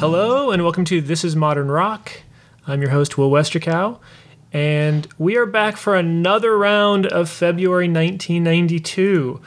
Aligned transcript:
Hello, 0.00 0.50
and 0.50 0.62
welcome 0.62 0.86
to 0.86 1.02
This 1.02 1.24
is 1.24 1.36
Modern 1.36 1.70
Rock. 1.70 2.22
I'm 2.66 2.80
your 2.80 2.90
host, 2.90 3.18
Will 3.18 3.30
Westercow, 3.30 3.98
and 4.50 5.06
we 5.18 5.36
are 5.36 5.44
back 5.44 5.76
for 5.76 5.94
another 5.94 6.56
round 6.56 7.04
of 7.08 7.28
February 7.28 7.84
1992. 7.84 9.42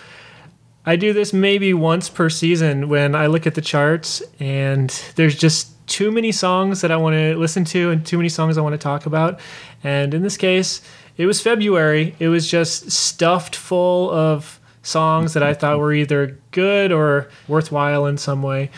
I 0.85 0.95
do 0.95 1.11
this 1.11 1.33
maybe 1.33 1.73
once 1.73 2.07
per 2.07 2.29
season 2.29 2.87
when 2.87 3.15
I 3.15 3.25
look 3.25 3.47
at 3.47 3.55
the 3.55 3.61
charts, 3.61 4.21
and 4.39 4.89
there's 5.15 5.35
just 5.35 5.71
too 5.87 6.11
many 6.11 6.31
songs 6.31 6.81
that 6.81 6.91
I 6.91 6.97
want 6.97 7.15
to 7.15 7.35
listen 7.35 7.65
to 7.65 7.89
and 7.89 8.05
too 8.05 8.17
many 8.17 8.29
songs 8.29 8.55
I 8.55 8.61
want 8.61 8.73
to 8.73 8.77
talk 8.77 9.07
about. 9.07 9.39
And 9.83 10.13
in 10.13 10.21
this 10.21 10.37
case, 10.37 10.83
it 11.17 11.25
was 11.25 11.41
February. 11.41 12.15
It 12.19 12.27
was 12.27 12.47
just 12.47 12.91
stuffed 12.91 13.55
full 13.55 14.11
of 14.11 14.59
songs 14.83 15.33
that 15.33 15.41
I 15.41 15.55
thought 15.55 15.79
were 15.79 15.93
either 15.93 16.37
good 16.51 16.91
or 16.91 17.29
worthwhile 17.47 18.05
in 18.05 18.19
some 18.19 18.43
way. 18.43 18.69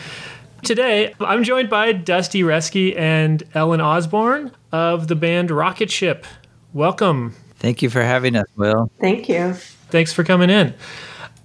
Today, 0.66 1.14
I'm 1.20 1.44
joined 1.44 1.70
by 1.70 1.92
Dusty 1.92 2.42
Reske 2.42 2.98
and 2.98 3.44
Ellen 3.54 3.80
Osborne 3.80 4.50
of 4.72 5.06
the 5.06 5.14
band 5.14 5.52
Rocket 5.52 5.92
Ship. 5.92 6.26
Welcome. 6.72 7.36
Thank 7.60 7.82
you 7.82 7.88
for 7.88 8.02
having 8.02 8.34
us, 8.34 8.46
Will. 8.56 8.90
Thank 8.98 9.28
you. 9.28 9.52
Thanks 9.90 10.12
for 10.12 10.24
coming 10.24 10.50
in. 10.50 10.74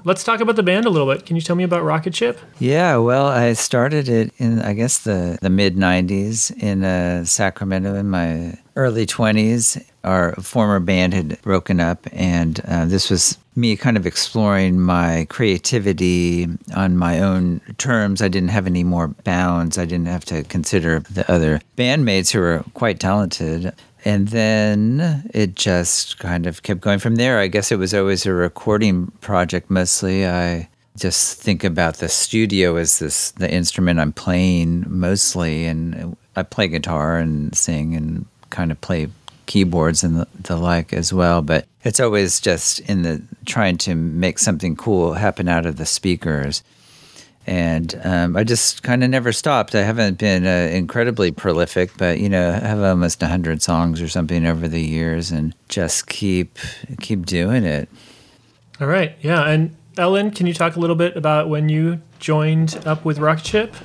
Let's 0.03 0.23
talk 0.23 0.39
about 0.39 0.55
the 0.55 0.63
band 0.63 0.87
a 0.87 0.89
little 0.89 1.13
bit. 1.13 1.27
Can 1.27 1.35
you 1.35 1.41
tell 1.43 1.55
me 1.55 1.63
about 1.63 1.83
Rocket 1.83 2.15
Ship? 2.15 2.39
Yeah, 2.57 2.97
well, 2.97 3.27
I 3.27 3.53
started 3.53 4.09
it 4.09 4.33
in, 4.39 4.59
I 4.59 4.73
guess, 4.73 4.97
the, 4.97 5.37
the 5.39 5.51
mid 5.51 5.75
90s 5.75 6.51
in 6.57 6.83
uh, 6.83 7.23
Sacramento 7.23 7.93
in 7.93 8.09
my 8.09 8.57
early 8.75 9.05
20s. 9.05 9.85
Our 10.03 10.33
former 10.35 10.79
band 10.79 11.13
had 11.13 11.41
broken 11.41 11.79
up, 11.79 12.07
and 12.11 12.59
uh, 12.67 12.85
this 12.85 13.09
was 13.09 13.37
me 13.55 13.75
kind 13.75 13.97
of 13.97 14.07
exploring 14.07 14.79
my 14.79 15.27
creativity 15.29 16.47
on 16.75 16.97
my 16.97 17.19
own 17.19 17.61
terms. 17.77 18.21
I 18.21 18.27
didn't 18.27 18.49
have 18.49 18.65
any 18.65 18.83
more 18.83 19.09
bounds. 19.09 19.77
I 19.77 19.85
didn't 19.85 20.07
have 20.07 20.25
to 20.25 20.43
consider 20.43 21.01
the 21.01 21.29
other 21.31 21.61
bandmates 21.77 22.31
who 22.31 22.39
were 22.39 22.63
quite 22.73 22.99
talented. 22.99 23.73
And 24.03 24.29
then 24.29 25.29
it 25.33 25.55
just 25.55 26.17
kind 26.17 26.47
of 26.47 26.63
kept 26.63 26.81
going 26.81 26.99
from 26.99 27.15
there. 27.15 27.39
I 27.39 27.47
guess 27.47 27.71
it 27.71 27.77
was 27.77 27.93
always 27.93 28.25
a 28.25 28.33
recording 28.33 29.07
project 29.21 29.69
mostly. 29.69 30.25
I 30.25 30.69
just 30.97 31.39
think 31.39 31.63
about 31.63 31.95
the 31.95 32.09
studio 32.09 32.75
as 32.75 32.99
this 32.99 33.31
the 33.31 33.51
instrument 33.51 33.99
I'm 33.99 34.11
playing 34.11 34.85
mostly 34.87 35.65
and 35.65 36.17
I 36.35 36.43
play 36.43 36.67
guitar 36.67 37.17
and 37.17 37.55
sing 37.55 37.95
and 37.95 38.25
kind 38.49 38.71
of 38.71 38.81
play 38.81 39.07
keyboards 39.51 40.03
and 40.03 40.15
the, 40.15 40.27
the, 40.39 40.55
like 40.55 40.93
as 40.93 41.11
well 41.11 41.41
but 41.41 41.65
it's 41.83 41.99
always 41.99 42.39
just 42.39 42.79
in 42.81 43.01
the 43.01 43.21
trying 43.45 43.77
to 43.77 43.93
make 43.95 44.39
something 44.39 44.75
cool 44.75 45.13
happen 45.13 45.49
out 45.49 45.65
of 45.65 45.75
the 45.75 45.85
speakers 45.85 46.63
and 47.47 47.99
um, 48.03 48.37
I 48.37 48.43
just 48.43 48.83
kind 48.83 49.03
of 49.03 49.09
never 49.09 49.31
stopped. 49.31 49.73
I 49.73 49.81
haven't 49.81 50.19
been 50.19 50.45
uh, 50.45 50.69
incredibly 50.71 51.31
prolific, 51.31 51.91
but 51.97 52.19
you 52.19 52.29
know, 52.29 52.49
I 52.49 52.67
have 52.67 52.81
almost 52.81 53.21
hundred 53.21 53.61
songs 53.61 54.01
or 54.01 54.07
something 54.07 54.45
over 54.45 54.67
the 54.67 54.81
years, 54.81 55.31
and 55.31 55.55
just 55.67 56.07
keep 56.07 56.59
keep 56.99 57.25
doing 57.25 57.63
it. 57.63 57.89
All 58.79 58.87
right, 58.87 59.15
yeah. 59.21 59.49
And 59.49 59.75
Ellen, 59.97 60.31
can 60.31 60.45
you 60.47 60.53
talk 60.53 60.75
a 60.75 60.79
little 60.79 60.95
bit 60.95 61.17
about 61.17 61.49
when 61.49 61.67
you 61.67 62.01
joined 62.19 62.79
up 62.85 63.05
with 63.05 63.17
Rocket 63.17 63.45
Ship? 63.45 63.75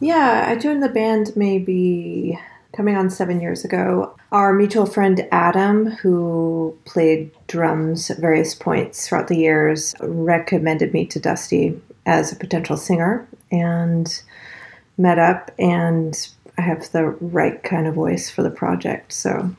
Yeah, 0.00 0.46
I 0.48 0.56
joined 0.56 0.82
the 0.82 0.88
band 0.88 1.32
maybe 1.34 2.38
coming 2.74 2.96
on 2.96 3.10
seven 3.10 3.40
years 3.40 3.64
ago. 3.64 4.14
Our 4.30 4.52
mutual 4.52 4.86
friend 4.86 5.26
Adam, 5.30 5.86
who 5.86 6.76
played 6.84 7.30
drums 7.46 8.10
at 8.10 8.18
various 8.18 8.54
points 8.54 9.06
throughout 9.06 9.28
the 9.28 9.36
years, 9.36 9.94
recommended 10.00 10.92
me 10.92 11.06
to 11.06 11.20
Dusty 11.20 11.80
as 12.06 12.32
a 12.32 12.36
potential 12.36 12.76
singer 12.76 13.26
and 13.50 14.22
met 14.98 15.18
up 15.18 15.50
and 15.58 16.28
I 16.58 16.62
have 16.62 16.90
the 16.92 17.06
right 17.06 17.62
kind 17.62 17.86
of 17.86 17.94
voice 17.94 18.30
for 18.30 18.42
the 18.42 18.50
project. 18.50 19.12
So 19.12 19.54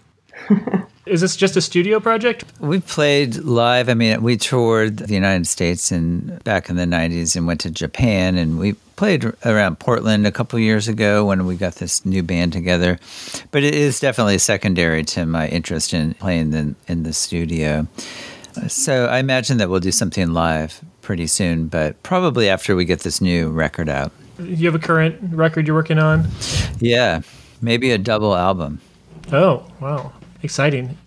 Is 1.06 1.19
this 1.19 1.36
just 1.36 1.58
a 1.58 1.62
studio 1.62 2.00
project? 2.00 2.46
We 2.62 2.80
played 2.80 3.36
live. 3.36 3.90
I 3.90 3.94
mean, 3.94 4.24
we 4.24 4.38
toured 4.38 5.00
the 5.00 5.14
United 5.14 5.47
States 5.47 5.91
and 5.91 6.41
back 6.46 6.69
in 6.69 6.78
the 6.78 6.86
90s 6.86 7.36
and 7.36 7.46
went 7.46 7.59
to 7.62 7.69
Japan 7.69 8.38
and 8.38 8.58
we 8.58 8.74
played 8.96 9.25
around 9.46 9.80
Portland 9.80 10.25
a 10.25 10.31
couple 10.31 10.58
years 10.59 10.88
ago 10.88 11.25
when 11.25 11.46
we 11.46 11.58
got 11.58 11.75
this 11.75 12.06
new 12.06 12.24
band 12.24 12.53
together. 12.53 13.00
But 13.52 13.63
it 13.63 13.75
is 13.75 14.00
definitely 14.00 14.38
secondary 14.38 15.03
to 15.06 15.25
my 15.25 15.50
interest 15.50 15.94
in 15.94 16.13
playing 16.13 16.52
the, 16.52 16.74
in 16.88 17.03
the 17.03 17.12
studio. 17.12 17.86
So 18.69 19.08
I 19.08 19.18
imagine 19.18 19.58
that 19.58 19.69
we'll 19.69 19.81
do 19.81 19.92
something 19.92 20.31
live 20.31 20.80
pretty 21.02 21.28
soon, 21.28 21.68
but 21.68 22.02
probably 22.03 22.47
after 22.47 22.78
we 22.78 22.86
get 22.86 23.02
this 23.02 23.19
new 23.19 23.50
record 23.50 23.90
out. 23.90 24.13
You 24.40 24.68
have 24.68 24.75
a 24.75 24.80
current 24.80 25.18
record 25.34 25.68
you're 25.68 25.75
working 25.75 26.00
on? 26.00 26.30
Yeah, 26.80 27.22
maybe 27.62 27.92
a 27.92 27.97
double 27.97 28.36
album. 28.36 28.80
Oh, 29.34 29.66
wow. 29.81 30.13
Exciting. 30.44 30.98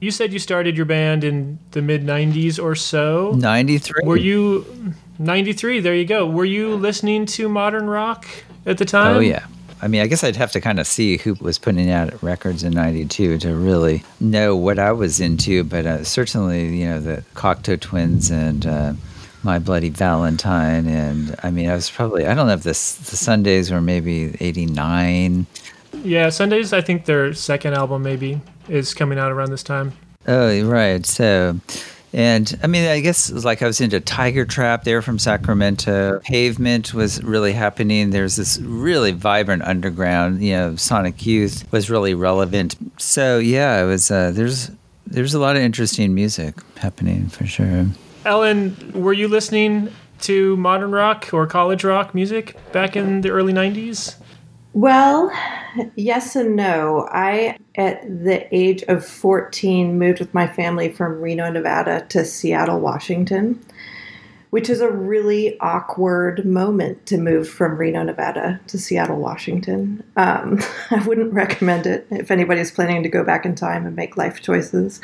You 0.00 0.10
said 0.10 0.32
you 0.32 0.38
started 0.38 0.76
your 0.76 0.86
band 0.86 1.24
in 1.24 1.58
the 1.72 1.82
mid 1.82 2.04
90s 2.04 2.62
or 2.62 2.74
so. 2.74 3.32
93. 3.36 4.02
Were 4.04 4.16
you 4.16 4.94
93? 5.18 5.80
There 5.80 5.94
you 5.94 6.04
go. 6.04 6.26
Were 6.26 6.44
you 6.44 6.74
listening 6.76 7.26
to 7.26 7.48
modern 7.48 7.88
rock 7.88 8.26
at 8.64 8.78
the 8.78 8.84
time? 8.84 9.16
Oh, 9.16 9.20
yeah. 9.20 9.44
I 9.80 9.88
mean, 9.88 10.00
I 10.00 10.06
guess 10.06 10.24
I'd 10.24 10.36
have 10.36 10.52
to 10.52 10.60
kind 10.60 10.80
of 10.80 10.86
see 10.86 11.18
who 11.18 11.34
was 11.34 11.58
putting 11.58 11.90
out 11.90 12.20
records 12.22 12.64
in 12.64 12.72
'92 12.72 13.38
to 13.38 13.54
really 13.54 14.02
know 14.18 14.56
what 14.56 14.78
I 14.78 14.90
was 14.90 15.20
into. 15.20 15.62
But 15.62 15.86
uh, 15.86 16.04
certainly, 16.04 16.76
you 16.76 16.86
know, 16.88 17.00
the 17.00 17.22
Cocteau 17.34 17.80
Twins 17.80 18.28
and 18.30 18.66
uh, 18.66 18.94
My 19.44 19.60
Bloody 19.60 19.90
Valentine, 19.90 20.88
and 20.88 21.36
I 21.44 21.52
mean, 21.52 21.70
I 21.70 21.76
was 21.76 21.88
probably 21.90 22.26
I 22.26 22.34
don't 22.34 22.48
know 22.48 22.54
if 22.54 22.64
this 22.64 22.96
the 22.96 23.16
Sundays 23.16 23.70
were 23.70 23.80
maybe 23.80 24.36
'89. 24.40 25.46
Yeah, 26.02 26.28
Sundays. 26.30 26.72
I 26.72 26.80
think 26.80 27.04
their 27.04 27.32
second 27.32 27.74
album 27.74 28.02
maybe 28.02 28.40
is 28.68 28.94
coming 28.94 29.18
out 29.18 29.32
around 29.32 29.50
this 29.50 29.62
time. 29.62 29.92
Oh, 30.26 30.62
right. 30.64 31.04
So 31.06 31.58
and 32.12 32.58
I 32.62 32.66
mean, 32.66 32.88
I 32.88 33.00
guess 33.00 33.30
like 33.30 33.62
I 33.62 33.66
was 33.66 33.80
into 33.80 34.00
Tiger 34.00 34.46
Trap 34.46 34.84
there 34.84 35.02
from 35.02 35.18
Sacramento. 35.18 36.20
Pavement 36.20 36.94
was 36.94 37.22
really 37.22 37.52
happening. 37.52 38.10
There's 38.10 38.36
this 38.36 38.58
really 38.58 39.12
vibrant 39.12 39.62
underground. 39.62 40.42
You 40.42 40.52
know, 40.52 40.76
Sonic 40.76 41.26
Youth 41.26 41.70
was 41.70 41.90
really 41.90 42.14
relevant. 42.14 42.76
So 43.00 43.38
yeah, 43.38 43.82
it 43.82 43.86
was. 43.86 44.10
Uh, 44.10 44.30
there's 44.30 44.70
there's 45.06 45.34
a 45.34 45.38
lot 45.38 45.56
of 45.56 45.62
interesting 45.62 46.14
music 46.14 46.56
happening 46.78 47.28
for 47.28 47.46
sure. 47.46 47.86
Ellen, 48.24 48.92
were 48.94 49.12
you 49.12 49.28
listening 49.28 49.92
to 50.20 50.56
modern 50.56 50.90
rock 50.90 51.28
or 51.32 51.46
college 51.46 51.84
rock 51.84 52.14
music 52.14 52.56
back 52.72 52.96
in 52.96 53.20
the 53.20 53.30
early 53.30 53.52
'90s? 53.52 54.16
Well, 54.74 55.32
yes 55.96 56.36
and 56.36 56.54
no. 56.54 57.08
I, 57.10 57.58
at 57.74 58.02
the 58.02 58.46
age 58.54 58.82
of 58.84 59.04
14, 59.04 59.98
moved 59.98 60.20
with 60.20 60.34
my 60.34 60.46
family 60.46 60.92
from 60.92 61.20
Reno, 61.20 61.50
Nevada 61.50 62.06
to 62.10 62.24
Seattle, 62.24 62.78
Washington, 62.78 63.64
which 64.50 64.68
is 64.68 64.80
a 64.80 64.90
really 64.90 65.58
awkward 65.60 66.44
moment 66.44 67.06
to 67.06 67.18
move 67.18 67.48
from 67.48 67.76
Reno, 67.76 68.02
Nevada 68.02 68.60
to 68.66 68.78
Seattle, 68.78 69.18
Washington. 69.18 70.02
Um, 70.16 70.60
I 70.90 71.02
wouldn't 71.06 71.32
recommend 71.32 71.86
it 71.86 72.06
if 72.10 72.30
anybody's 72.30 72.70
planning 72.70 73.02
to 73.02 73.08
go 73.08 73.24
back 73.24 73.46
in 73.46 73.54
time 73.54 73.86
and 73.86 73.96
make 73.96 74.16
life 74.16 74.42
choices, 74.42 75.00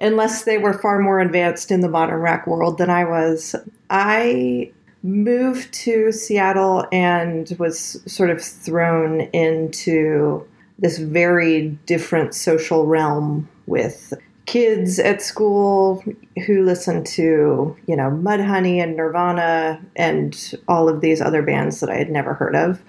unless 0.00 0.44
they 0.44 0.58
were 0.58 0.72
far 0.72 1.00
more 1.00 1.20
advanced 1.20 1.70
in 1.70 1.80
the 1.80 1.88
modern 1.88 2.20
rock 2.20 2.46
world 2.46 2.78
than 2.78 2.90
I 2.90 3.04
was. 3.04 3.56
I 3.90 4.70
moved 5.02 5.72
to 5.72 6.12
Seattle 6.12 6.86
and 6.92 7.54
was 7.58 8.02
sort 8.06 8.30
of 8.30 8.42
thrown 8.42 9.22
into 9.32 10.46
this 10.78 10.98
very 10.98 11.68
different 11.86 12.34
social 12.34 12.86
realm 12.86 13.48
with 13.66 14.12
kids 14.46 14.98
at 14.98 15.22
school 15.22 16.02
who 16.46 16.64
listened 16.64 17.06
to, 17.06 17.76
you 17.86 17.94
know, 17.94 18.10
Mudhoney 18.10 18.82
and 18.82 18.96
Nirvana 18.96 19.80
and 19.94 20.54
all 20.66 20.88
of 20.88 21.00
these 21.00 21.20
other 21.20 21.42
bands 21.42 21.80
that 21.80 21.90
I 21.90 21.96
had 21.96 22.10
never 22.10 22.34
heard 22.34 22.56
of. 22.56 22.82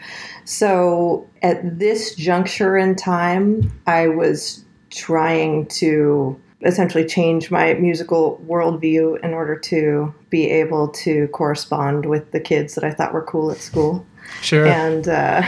So 0.45 1.27
at 1.43 1.77
this 1.77 2.15
juncture 2.15 2.77
in 2.77 2.95
time, 2.95 3.71
I 3.85 4.07
was 4.07 4.65
trying 4.89 5.67
to 5.67 6.39
essentially 6.63 7.05
change 7.05 7.49
my 7.51 7.73
musical 7.75 8.41
worldview 8.47 9.23
in 9.23 9.33
order 9.33 9.57
to 9.57 10.13
be 10.29 10.49
able 10.49 10.87
to 10.89 11.27
correspond 11.29 12.05
with 12.05 12.31
the 12.31 12.39
kids 12.39 12.75
that 12.75 12.83
I 12.83 12.91
thought 12.91 13.13
were 13.13 13.23
cool 13.23 13.51
at 13.51 13.57
school. 13.57 14.05
Sure. 14.41 14.65
And 14.65 15.07
uh, 15.07 15.43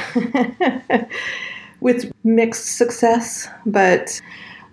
with 1.80 2.12
mixed 2.24 2.77
success, 2.77 3.48
but 3.65 4.21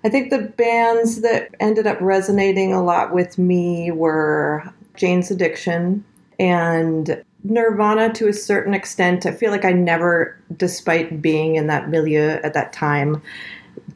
I 0.02 0.08
think 0.08 0.30
the 0.30 0.38
bands 0.38 1.20
that 1.20 1.54
ended 1.60 1.86
up 1.86 2.00
resonating 2.00 2.72
a 2.72 2.82
lot 2.82 3.14
with 3.14 3.38
me 3.38 3.90
were 3.90 4.64
Jane's 4.96 5.30
Addiction 5.30 6.04
and 6.38 7.22
Nirvana 7.44 8.12
to 8.14 8.28
a 8.28 8.32
certain 8.32 8.74
extent. 8.74 9.26
I 9.26 9.32
feel 9.32 9.50
like 9.50 9.64
I 9.64 9.72
never, 9.72 10.38
despite 10.56 11.20
being 11.20 11.56
in 11.56 11.66
that 11.66 11.90
milieu 11.90 12.38
at 12.42 12.54
that 12.54 12.72
time, 12.72 13.22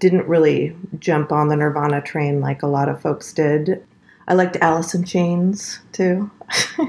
didn't 0.04 0.28
really 0.28 0.76
jump 0.98 1.32
on 1.32 1.48
the 1.48 1.56
Nirvana 1.56 2.02
train 2.02 2.42
like 2.42 2.62
a 2.62 2.66
lot 2.66 2.90
of 2.90 3.00
folks 3.00 3.32
did. 3.32 3.82
I 4.28 4.34
liked 4.34 4.58
Alice 4.60 4.94
in 4.94 5.02
Chains 5.04 5.80
too. 5.92 6.30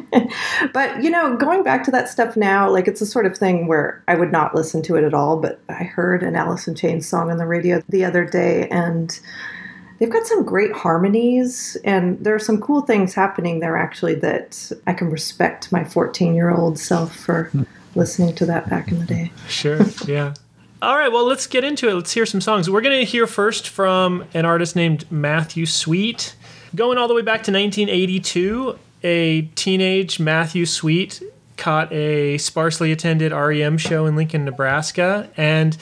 but, 0.73 1.01
you 1.01 1.09
know, 1.09 1.37
going 1.37 1.63
back 1.63 1.85
to 1.85 1.91
that 1.91 2.09
stuff 2.09 2.35
now, 2.35 2.69
like 2.69 2.89
it's 2.89 2.99
the 2.99 3.05
sort 3.05 3.25
of 3.25 3.37
thing 3.37 3.67
where 3.67 4.03
I 4.09 4.15
would 4.15 4.33
not 4.33 4.53
listen 4.53 4.81
to 4.81 4.97
it 4.97 5.05
at 5.05 5.13
all. 5.13 5.39
But 5.39 5.61
I 5.69 5.85
heard 5.85 6.23
an 6.23 6.35
Alice 6.35 6.67
in 6.67 6.75
Chains 6.75 7.07
song 7.07 7.31
on 7.31 7.37
the 7.37 7.47
radio 7.47 7.81
the 7.87 8.03
other 8.03 8.25
day 8.25 8.67
and 8.67 9.17
they've 9.99 10.11
got 10.11 10.27
some 10.27 10.43
great 10.43 10.73
harmonies 10.73 11.77
and 11.85 12.21
there 12.21 12.35
are 12.35 12.39
some 12.39 12.59
cool 12.59 12.81
things 12.81 13.13
happening 13.13 13.61
there 13.61 13.77
actually 13.77 14.15
that 14.15 14.73
I 14.87 14.93
can 14.93 15.09
respect 15.09 15.71
my 15.71 15.85
14 15.85 16.35
year 16.35 16.53
old 16.53 16.77
self 16.77 17.15
for 17.15 17.45
hmm. 17.45 17.63
listening 17.95 18.35
to 18.35 18.45
that 18.47 18.69
back 18.69 18.91
in 18.91 18.99
the 18.99 19.05
day. 19.05 19.31
Sure, 19.47 19.79
yeah. 20.05 20.33
All 20.81 20.97
right, 20.97 21.11
well, 21.11 21.25
let's 21.25 21.47
get 21.47 21.63
into 21.63 21.87
it. 21.87 21.93
Let's 21.93 22.11
hear 22.11 22.25
some 22.25 22.41
songs. 22.41 22.69
We're 22.69 22.81
going 22.81 22.99
to 22.99 23.09
hear 23.09 23.27
first 23.27 23.69
from 23.69 24.25
an 24.33 24.43
artist 24.43 24.75
named 24.75 25.09
Matthew 25.09 25.65
Sweet. 25.65 26.35
Going 26.75 26.97
all 26.97 27.07
the 27.07 27.13
way 27.13 27.21
back 27.21 27.43
to 27.43 27.51
1982, 27.51 28.77
a 29.01 29.43
teenage 29.55 30.19
Matthew 30.19 30.65
Sweet 30.65 31.23
caught 31.55 31.91
a 31.93 32.37
sparsely 32.39 32.91
attended 32.91 33.31
REM 33.31 33.77
show 33.77 34.05
in 34.05 34.17
Lincoln, 34.17 34.43
Nebraska, 34.43 35.29
and 35.37 35.77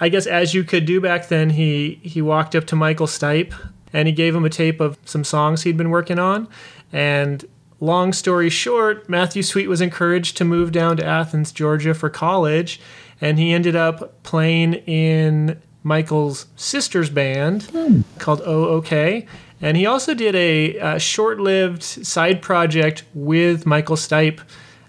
I 0.00 0.08
guess 0.08 0.26
as 0.26 0.52
you 0.52 0.64
could 0.64 0.84
do 0.84 1.00
back 1.00 1.28
then, 1.28 1.50
he 1.50 2.00
he 2.02 2.20
walked 2.20 2.56
up 2.56 2.66
to 2.66 2.76
Michael 2.76 3.06
Stipe 3.06 3.54
and 3.92 4.08
he 4.08 4.12
gave 4.12 4.34
him 4.34 4.44
a 4.44 4.50
tape 4.50 4.80
of 4.80 4.98
some 5.04 5.22
songs 5.22 5.62
he'd 5.62 5.76
been 5.76 5.90
working 5.90 6.18
on. 6.18 6.48
And 6.92 7.44
long 7.78 8.12
story 8.12 8.50
short, 8.50 9.08
Matthew 9.08 9.44
Sweet 9.44 9.68
was 9.68 9.80
encouraged 9.80 10.36
to 10.38 10.44
move 10.44 10.72
down 10.72 10.96
to 10.96 11.04
Athens, 11.04 11.52
Georgia 11.52 11.94
for 11.94 12.10
college, 12.10 12.80
and 13.20 13.38
he 13.38 13.52
ended 13.52 13.76
up 13.76 14.22
playing 14.22 14.74
in 14.74 15.60
Michael's 15.82 16.46
sister's 16.56 17.10
band 17.10 18.04
called 18.18 18.42
Oh 18.44 18.64
OK. 18.64 19.26
And 19.60 19.76
he 19.76 19.86
also 19.86 20.14
did 20.14 20.34
a, 20.34 20.76
a 20.76 20.98
short-lived 20.98 21.82
side 21.82 22.42
project 22.42 23.04
with 23.14 23.64
Michael 23.64 23.96
Stipe, 23.96 24.40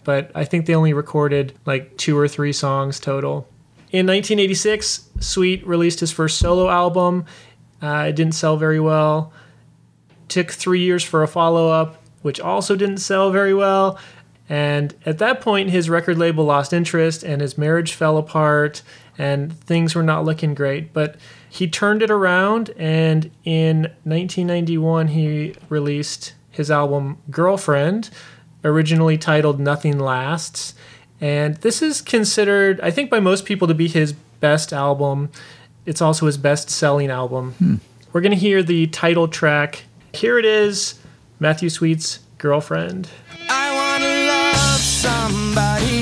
but 0.03 0.31
I 0.35 0.43
think 0.43 0.65
they 0.65 0.75
only 0.75 0.93
recorded 0.93 1.53
like 1.65 1.95
two 1.97 2.17
or 2.17 2.27
three 2.27 2.51
songs 2.51 2.99
total. 2.99 3.47
In 3.91 4.05
1986, 4.07 5.09
Sweet 5.19 5.65
released 5.65 6.01
his 6.01 6.11
first 6.11 6.39
solo 6.39 6.69
album. 6.69 7.25
Uh, 7.81 8.07
it 8.09 8.15
didn't 8.15 8.33
sell 8.33 8.57
very 8.57 8.79
well. 8.79 9.31
Took 10.27 10.51
three 10.51 10.81
years 10.81 11.03
for 11.03 11.23
a 11.23 11.27
follow 11.27 11.69
up, 11.69 12.01
which 12.21 12.39
also 12.39 12.75
didn't 12.75 12.97
sell 12.97 13.31
very 13.31 13.53
well. 13.53 13.97
And 14.47 14.93
at 15.05 15.17
that 15.17 15.41
point, 15.41 15.71
his 15.71 15.89
record 15.89 16.17
label 16.17 16.45
lost 16.45 16.71
interest 16.71 17.23
and 17.23 17.41
his 17.41 17.57
marriage 17.57 17.93
fell 17.93 18.17
apart 18.17 18.83
and 19.17 19.57
things 19.61 19.95
were 19.95 20.03
not 20.03 20.25
looking 20.25 20.53
great. 20.53 20.93
But 20.93 21.15
he 21.49 21.67
turned 21.67 22.01
it 22.01 22.11
around 22.11 22.71
and 22.77 23.31
in 23.43 23.83
1991, 24.03 25.09
he 25.09 25.55
released 25.69 26.33
his 26.51 26.69
album 26.69 27.17
Girlfriend, 27.29 28.09
originally 28.63 29.17
titled 29.17 29.59
Nothing 29.59 29.99
Lasts. 29.99 30.75
And 31.19 31.55
this 31.57 31.81
is 31.81 32.01
considered, 32.01 32.79
I 32.81 32.91
think, 32.91 33.09
by 33.09 33.19
most 33.19 33.45
people 33.45 33.67
to 33.67 33.73
be 33.73 33.87
his 33.87 34.13
best 34.13 34.73
album. 34.73 35.31
It's 35.85 36.01
also 36.01 36.25
his 36.25 36.37
best 36.37 36.69
selling 36.69 37.09
album. 37.09 37.53
Hmm. 37.53 37.75
We're 38.13 38.21
going 38.21 38.31
to 38.31 38.37
hear 38.37 38.63
the 38.63 38.87
title 38.87 39.27
track. 39.27 39.83
Here 40.13 40.37
it 40.37 40.45
is 40.45 40.99
Matthew 41.39 41.69
Sweet's 41.69 42.19
Girlfriend. 42.37 43.09
Somebody. 45.05 46.01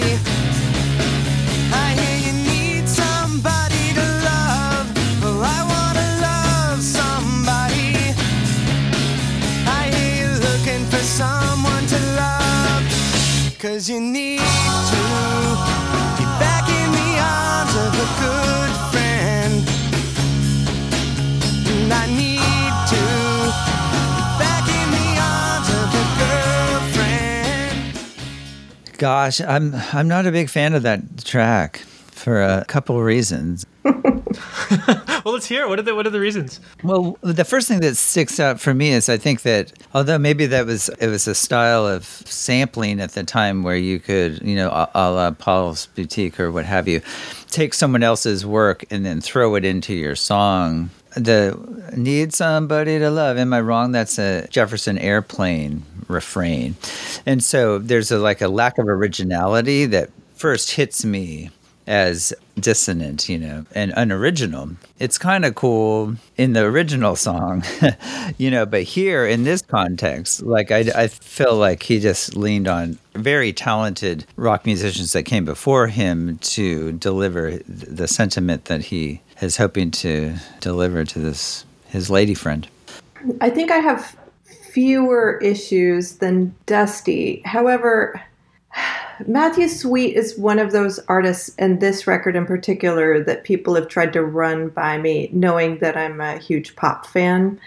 I 1.85 1.87
hear 1.99 2.17
you 2.25 2.33
need 2.51 2.87
somebody 2.87 3.83
to 3.99 4.05
love. 4.29 4.85
Well, 5.21 5.43
I 5.57 5.59
wanna 5.73 6.07
love 6.27 6.79
somebody. 6.81 7.91
I 9.79 9.81
hear 9.95 10.13
you 10.21 10.29
looking 10.47 10.83
for 10.91 11.03
someone 11.21 11.85
to 11.93 11.99
love. 12.23 12.83
Cause 13.59 13.89
you 13.89 13.99
need 13.99 14.42
Gosh, 29.03 29.41
I'm 29.41 29.75
I'm 29.91 30.07
not 30.07 30.27
a 30.27 30.31
big 30.31 30.49
fan 30.49 30.73
of 30.73 30.83
that 30.83 31.25
track 31.25 31.79
for 31.79 32.41
a 32.41 32.63
couple 32.69 32.97
of 32.97 33.03
reasons. 33.03 33.65
Well, 35.23 35.33
let's 35.33 35.45
hear 35.45 35.63
it. 35.63 35.69
What 35.69 35.79
are 35.79 35.83
the, 35.83 35.95
what 35.95 36.07
are 36.07 36.09
the 36.09 36.19
reasons? 36.19 36.59
Well, 36.83 37.17
the 37.21 37.45
first 37.45 37.67
thing 37.67 37.79
that 37.81 37.95
sticks 37.95 38.39
out 38.39 38.59
for 38.59 38.73
me 38.73 38.89
is 38.89 39.07
I 39.07 39.15
think 39.15 39.43
that 39.43 39.71
although 39.93 40.17
maybe 40.17 40.47
that 40.47 40.65
was 40.65 40.89
it 40.99 41.07
was 41.07 41.27
a 41.27 41.35
style 41.35 41.85
of 41.85 42.05
sampling 42.05 42.99
at 42.99 43.11
the 43.11 43.23
time 43.23 43.63
where 43.63 43.77
you 43.77 43.99
could, 43.99 44.41
you 44.41 44.55
know, 44.55 44.69
a, 44.69 44.89
a 44.95 45.11
la 45.11 45.31
Paul's 45.31 45.85
Boutique 45.87 46.39
or 46.39 46.51
what 46.51 46.65
have 46.65 46.87
you, 46.87 47.01
take 47.51 47.73
someone 47.73 48.03
else's 48.03 48.45
work 48.45 48.83
and 48.89 49.05
then 49.05 49.21
throw 49.21 49.55
it 49.55 49.63
into 49.63 49.93
your 49.93 50.15
song. 50.15 50.89
The 51.15 51.55
need 51.95 52.33
somebody 52.33 52.97
to 52.99 53.11
love. 53.11 53.37
Am 53.37 53.53
I 53.53 53.61
wrong? 53.61 53.91
That's 53.91 54.17
a 54.17 54.47
Jefferson 54.47 54.97
Airplane 54.97 55.85
refrain, 56.13 56.75
and 57.25 57.43
so 57.43 57.79
there's 57.79 58.11
a 58.11 58.19
like 58.19 58.41
a 58.41 58.47
lack 58.47 58.77
of 58.77 58.87
originality 58.87 59.85
that 59.87 60.09
first 60.35 60.71
hits 60.71 61.03
me 61.03 61.49
as 61.87 62.33
dissonant, 62.59 63.27
you 63.27 63.37
know, 63.37 63.65
and 63.73 63.93
unoriginal. 63.95 64.69
It's 64.99 65.17
kind 65.17 65.43
of 65.43 65.55
cool 65.55 66.15
in 66.37 66.53
the 66.53 66.63
original 66.63 67.15
song, 67.15 67.63
you 68.37 68.49
know, 68.49 68.65
but 68.65 68.83
here 68.83 69.25
in 69.25 69.43
this 69.43 69.61
context, 69.61 70.43
like 70.43 70.71
I, 70.71 70.79
I 70.95 71.07
feel 71.07 71.55
like 71.55 71.83
he 71.83 71.99
just 71.99 72.35
leaned 72.35 72.67
on 72.67 72.97
very 73.15 73.53
talented 73.53 74.25
rock 74.35 74.65
musicians 74.65 75.13
that 75.13 75.23
came 75.23 75.45
before 75.45 75.87
him 75.87 76.37
to 76.39 76.93
deliver 76.93 77.57
the 77.67 78.07
sentiment 78.07 78.65
that 78.65 78.81
he 78.81 79.21
is 79.41 79.57
hoping 79.57 79.91
to 79.91 80.35
deliver 80.59 81.03
to 81.05 81.19
this 81.19 81.65
his 81.87 82.09
lady 82.09 82.33
friend. 82.33 82.67
I 83.39 83.49
think 83.49 83.71
I 83.71 83.77
have 83.77 84.17
fewer 84.73 85.37
issues 85.37 86.15
than 86.15 86.55
Dusty. 86.65 87.43
However, 87.45 88.19
Matthew 89.27 89.67
Sweet 89.67 90.15
is 90.15 90.35
one 90.35 90.57
of 90.57 90.71
those 90.71 90.97
artists, 91.07 91.55
and 91.59 91.79
this 91.79 92.07
record 92.07 92.35
in 92.35 92.47
particular, 92.47 93.23
that 93.23 93.43
people 93.43 93.75
have 93.75 93.87
tried 93.87 94.11
to 94.13 94.23
run 94.23 94.69
by 94.69 94.97
me, 94.97 95.29
knowing 95.31 95.77
that 95.77 95.95
I'm 95.95 96.19
a 96.19 96.39
huge 96.39 96.75
pop 96.75 97.05
fan. 97.05 97.59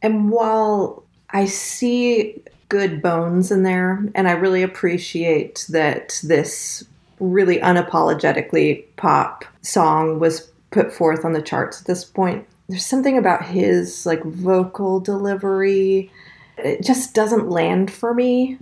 And 0.00 0.30
while 0.30 1.04
I 1.30 1.44
see 1.44 2.42
good 2.70 3.02
bones 3.02 3.52
in 3.52 3.62
there, 3.62 4.02
and 4.14 4.26
I 4.26 4.32
really 4.32 4.62
appreciate 4.62 5.66
that 5.68 6.18
this 6.22 6.82
really 7.20 7.58
unapologetically 7.58 8.84
pop 8.96 9.44
song 9.60 10.18
was 10.18 10.50
put 10.70 10.90
forth 10.90 11.26
on 11.26 11.34
the 11.34 11.42
charts 11.42 11.82
at 11.82 11.86
this 11.86 12.06
point, 12.06 12.46
there's 12.72 12.86
something 12.86 13.18
about 13.18 13.44
his 13.44 14.06
like 14.06 14.24
vocal 14.24 14.98
delivery. 14.98 16.10
It 16.56 16.82
just 16.82 17.12
doesn't 17.12 17.50
land 17.50 17.90
for 17.90 18.14
me. 18.14 18.56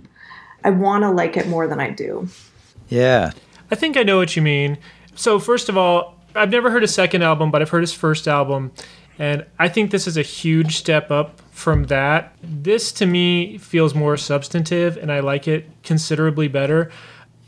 I 0.65 0.69
want 0.69 1.03
to 1.03 1.09
like 1.09 1.37
it 1.37 1.47
more 1.47 1.65
than 1.65 1.79
I 1.79 1.91
do. 1.91 2.27
Yeah. 2.89 3.31
I 3.71 3.75
think 3.75 3.95
I 3.95 4.03
know 4.03 4.17
what 4.17 4.35
you 4.35 4.41
mean. 4.41 4.77
So, 5.15 5.39
first 5.39 5.69
of 5.69 5.77
all, 5.77 6.19
I've 6.35 6.49
never 6.49 6.71
heard 6.71 6.81
his 6.81 6.93
second 6.93 7.21
album, 7.21 7.51
but 7.51 7.61
I've 7.61 7.69
heard 7.69 7.83
his 7.83 7.93
first 7.93 8.27
album. 8.27 8.73
And 9.17 9.45
I 9.57 9.69
think 9.69 9.91
this 9.91 10.07
is 10.07 10.17
a 10.17 10.23
huge 10.23 10.75
step 10.75 11.09
up 11.09 11.39
from 11.51 11.85
that. 11.85 12.35
This 12.43 12.91
to 12.93 13.05
me 13.05 13.57
feels 13.59 13.95
more 13.95 14.17
substantive, 14.17 14.97
and 14.97 15.09
I 15.09 15.21
like 15.21 15.47
it 15.47 15.69
considerably 15.83 16.49
better. 16.49 16.91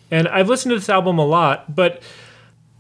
And 0.09 0.29
I've 0.29 0.47
listened 0.47 0.69
to 0.69 0.77
this 0.77 0.87
album 0.87 1.19
a 1.19 1.25
lot, 1.25 1.75
but 1.75 2.01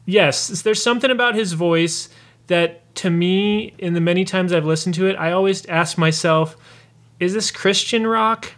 yes, 0.05 0.61
there's 0.61 0.81
something 0.81 1.11
about 1.11 1.35
his 1.35 1.51
voice 1.51 2.07
that 2.47 2.82
to 2.95 3.09
me, 3.09 3.73
in 3.77 3.93
the 3.93 4.01
many 4.01 4.25
times 4.25 4.53
I've 4.53 4.65
listened 4.65 4.95
to 4.95 5.07
it, 5.07 5.15
I 5.15 5.31
always 5.31 5.65
ask 5.67 5.97
myself, 5.97 6.55
is 7.19 7.33
this 7.33 7.51
Christian 7.51 8.05
rock? 8.05 8.53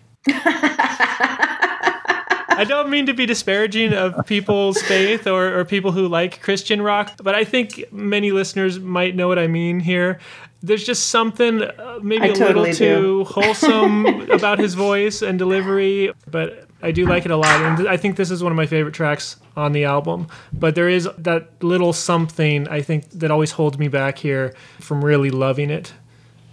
I 2.58 2.64
don't 2.64 2.90
mean 2.90 3.06
to 3.08 3.14
be 3.14 3.26
disparaging 3.26 3.94
of 3.94 4.26
people's 4.26 4.82
faith 4.82 5.28
or, 5.28 5.60
or 5.60 5.66
people 5.66 5.92
who 5.92 6.08
like 6.08 6.42
Christian 6.42 6.82
rock, 6.82 7.12
but 7.22 7.36
I 7.36 7.44
think 7.44 7.84
many 7.92 8.32
listeners 8.32 8.80
might 8.80 9.16
know 9.16 9.28
what 9.28 9.38
I 9.38 9.48
mean 9.48 9.82
here. 9.82 10.20
There's 10.64 10.84
just 10.84 11.08
something 11.08 11.62
uh, 11.62 12.00
maybe 12.02 12.24
I 12.24 12.28
a 12.28 12.34
totally 12.34 12.72
little 12.72 13.26
too 13.26 13.26
wholesome 13.26 14.06
about 14.32 14.58
his 14.58 14.74
voice 14.74 15.22
and 15.22 15.38
delivery, 15.38 16.14
but 16.30 16.68
I 16.86 16.92
do 16.92 17.08
like 17.08 17.26
it 17.26 17.32
a 17.32 17.38
lot. 17.38 17.62
And 17.62 17.88
I 17.88 17.98
think 17.98 18.16
this 18.16 18.30
is 18.30 18.44
one 18.44 18.52
of 18.52 18.56
my 18.56 18.68
favorite 18.68 18.94
tracks 18.94 19.38
on 19.58 19.72
the 19.72 19.86
album. 19.86 20.28
But 20.54 20.76
there 20.76 20.88
is 20.88 21.10
that 21.18 21.64
little 21.64 21.94
something 21.94 22.68
I 22.68 22.82
think 22.82 23.10
that 23.10 23.32
always 23.32 23.52
holds 23.52 23.80
me 23.80 23.88
back 23.88 24.20
here 24.20 24.54
from 24.80 25.04
really 25.04 25.32
loving 25.32 25.72
it. 25.72 25.94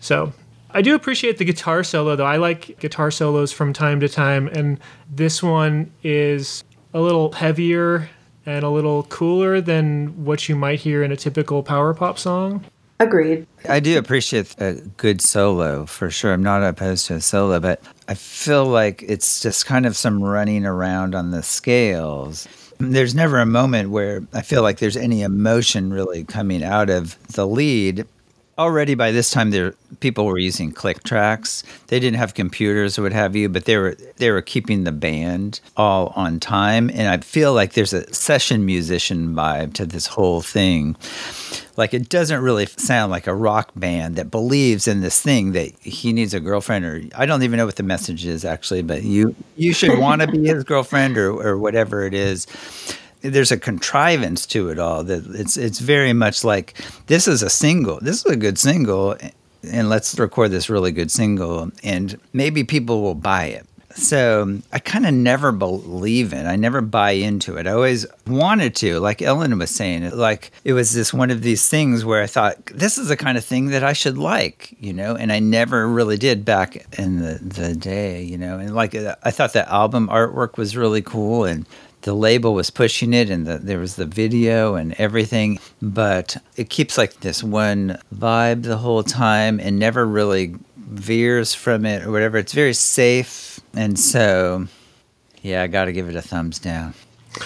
So 0.01 0.33
I 0.71 0.81
do 0.81 0.95
appreciate 0.95 1.37
the 1.37 1.45
guitar 1.45 1.85
solo, 1.85 2.17
though. 2.17 2.25
I 2.25 2.39
like 2.39 2.81
guitar 2.81 3.11
solos 3.11 3.53
from 3.53 3.75
time 3.75 4.01
to 4.01 4.09
time, 4.09 4.49
and 4.49 4.81
this 5.11 5.43
one 5.43 5.93
is 6.03 6.65
a 6.95 7.01
little 7.01 7.33
heavier 7.33 8.09
and 8.47 8.65
a 8.65 8.71
little 8.71 9.03
cooler 9.05 9.61
than 9.61 10.25
what 10.25 10.49
you 10.49 10.57
might 10.57 10.81
hear 10.81 11.03
in 11.03 11.13
a 11.13 11.17
typical 11.17 11.63
power 11.63 11.93
pop 11.93 12.19
song. 12.19 12.65
Agreed. 13.03 13.49
I 13.69 13.81
do 13.81 13.99
appreciate 13.99 14.55
a 14.61 14.75
good 14.97 15.21
solo 15.21 15.87
for 15.87 16.09
sure. 16.09 16.33
I'm 16.33 16.43
not 16.43 16.63
opposed 16.63 17.07
to 17.07 17.15
a 17.15 17.21
solo, 17.21 17.59
but 17.59 17.83
I 18.07 18.15
feel 18.15 18.65
like 18.65 19.03
it's 19.03 19.41
just 19.41 19.67
kind 19.67 19.87
of 19.87 19.97
some 19.97 20.23
running 20.23 20.65
around 20.65 21.17
on 21.17 21.33
the 21.33 21.43
scales. 21.43 22.47
There's 22.79 23.13
never 23.13 23.41
a 23.41 23.47
moment 23.47 23.91
where 23.91 24.23
I 24.33 24.43
feel 24.43 24.63
like 24.63 24.79
there's 24.79 24.97
any 24.97 25.23
emotion 25.23 25.93
really 25.93 26.23
coming 26.23 26.63
out 26.63 26.91
of 26.91 27.19
the 27.27 27.45
lead. 27.45 28.07
Already 28.63 28.95
by 28.95 29.11
this 29.11 29.33
time, 29.33 29.51
there 29.51 29.75
people 29.99 30.25
were 30.25 30.39
using 30.39 30.71
click 30.71 31.03
tracks. 31.03 31.65
They 31.89 31.99
didn't 31.99 32.19
have 32.19 32.35
computers 32.35 32.97
or 32.97 33.03
what 33.03 33.13
have 33.13 33.35
you, 33.35 33.49
but 33.49 33.65
they 33.65 33.77
were 33.77 33.97
they 34.19 34.31
were 34.31 34.41
keeping 34.41 34.85
the 34.85 34.93
band 34.93 35.61
all 35.77 36.13
on 36.15 36.39
time. 36.39 36.89
And 36.95 37.09
I 37.09 37.17
feel 37.19 37.53
like 37.55 37.73
there's 37.73 37.93
a 37.93 38.15
session 38.15 38.65
musician 38.65 39.35
vibe 39.35 39.75
to 39.75 39.85
this 39.85 40.07
whole 40.07 40.43
thing 40.43 40.97
like 41.77 41.95
it 41.95 42.09
doesn't 42.09 42.41
really 42.41 42.67
sound 42.67 43.11
like 43.11 43.27
a 43.27 43.35
rock 43.35 43.73
band 43.75 44.17
that 44.17 44.31
believes 44.31 44.87
in 44.87 45.01
this 45.01 45.21
thing 45.21 45.53
that 45.53 45.73
he 45.81 46.13
needs 46.13 46.35
a 46.35 46.41
girlfriend 46.41 46.85
or 46.85 47.03
I 47.17 47.27
don't 47.27 47.43
even 47.43 47.57
know 47.57 47.67
what 47.67 47.77
the 47.77 47.83
message 47.83 48.25
is 48.27 48.45
actually, 48.45 48.83
but 48.83 49.03
you 49.03 49.35
you 49.57 49.73
should 49.73 49.99
want 49.99 50.23
to 50.23 50.29
be 50.29 50.47
his 50.47 50.65
girlfriend 50.65 51.17
or 51.17 51.31
or 51.33 51.59
whatever 51.59 52.05
it 52.05 52.15
is. 52.15 52.47
There's 53.23 53.53
a 53.53 53.57
contrivance 53.57 54.47
to 54.47 54.69
it 54.69 54.79
all 54.79 55.05
that 55.05 55.25
it's 55.35 55.57
it's 55.57 55.79
very 55.79 56.13
much 56.13 56.45
like 56.45 56.75
this 57.07 57.27
is 57.27 57.43
a 57.43 57.51
single. 57.51 57.99
This 58.01 58.25
is 58.25 58.33
a 58.33 58.37
good 58.37 58.59
single 58.59 59.17
and 59.65 59.89
let's 59.89 60.19
record 60.19 60.51
this 60.51 60.69
really 60.69 60.91
good 60.91 61.11
single 61.11 61.71
and 61.85 62.19
maybe 62.33 62.65
people 62.65 63.01
will 63.01 63.15
buy 63.15 63.45
it 63.45 63.67
so 63.95 64.61
I 64.73 64.79
kind 64.79 65.07
of 65.07 65.15
never 65.15 65.53
believe 65.53 66.33
it. 66.33 66.47
I 66.47 66.57
never 66.57 66.81
buy 66.81 67.13
into 67.13 67.57
it. 67.57 67.67
I 67.67 67.73
always 67.73 68.07
wanted 68.27 68.75
to, 68.77 69.01
like 69.01 69.23
Ellen 69.23 69.59
was 69.59 69.71
saying, 69.71 70.11
like 70.11 70.51
it 70.65 70.73
was 70.73 70.93
this 70.93 71.13
one 71.13 71.31
of 71.31 71.43
these 71.43 71.69
things 71.69 72.05
where 72.05 72.23
I 72.23 72.27
thought 72.27 72.65
this 72.67 72.99
is 72.99 73.09
the 73.09 73.17
kind 73.17 73.37
of 73.37 73.45
thing 73.45 73.69
that 73.69 73.85
I 73.85 73.93
should 73.93 74.19
like, 74.19 74.75
you 74.81 74.93
know, 74.93 75.17
and 75.17 75.33
I 75.33 75.41
never 75.41 75.87
really 75.87 76.17
did 76.17 76.45
back 76.45 76.87
in 76.99 77.21
the, 77.21 77.39
the 77.43 77.75
day, 77.75 78.23
you 78.23 78.39
know, 78.39 78.59
and 78.59 78.75
like 78.75 78.95
uh, 78.95 79.17
I 79.23 79.31
thought 79.31 79.53
the 79.53 79.71
album 79.71 80.09
artwork 80.09 80.57
was 80.57 80.77
really 80.77 81.03
cool 81.03 81.45
and 81.45 81.67
the 82.03 82.15
label 82.15 82.55
was 82.55 82.71
pushing 82.71 83.15
it 83.15 83.31
and 83.31 83.47
the, 83.47 83.59
there 83.59 83.79
was 83.79 83.97
the 83.97 84.07
video 84.07 84.75
and 84.75 84.93
everything 84.95 85.59
but 85.81 86.37
it 86.57 86.69
keeps 86.69 86.99
like 86.99 87.21
this 87.21 87.43
one 87.43 87.99
vibe 88.15 88.63
the 88.65 88.77
whole 88.77 89.03
time 89.03 89.59
and 89.61 89.79
never 89.79 90.07
really 90.07 90.55
veers 90.77 91.55
from 91.55 91.87
it 91.87 92.05
or 92.05 92.11
whatever 92.11 92.37
it's 92.37 92.53
very 92.53 92.75
safe 92.75 93.53
and 93.75 93.99
so, 93.99 94.67
yeah, 95.43 95.63
I 95.63 95.67
got 95.67 95.87
to 95.87 95.93
give 95.93 96.09
it 96.09 96.17
a 96.17 96.23
thumbs 96.23 96.59
down. 96.59 96.95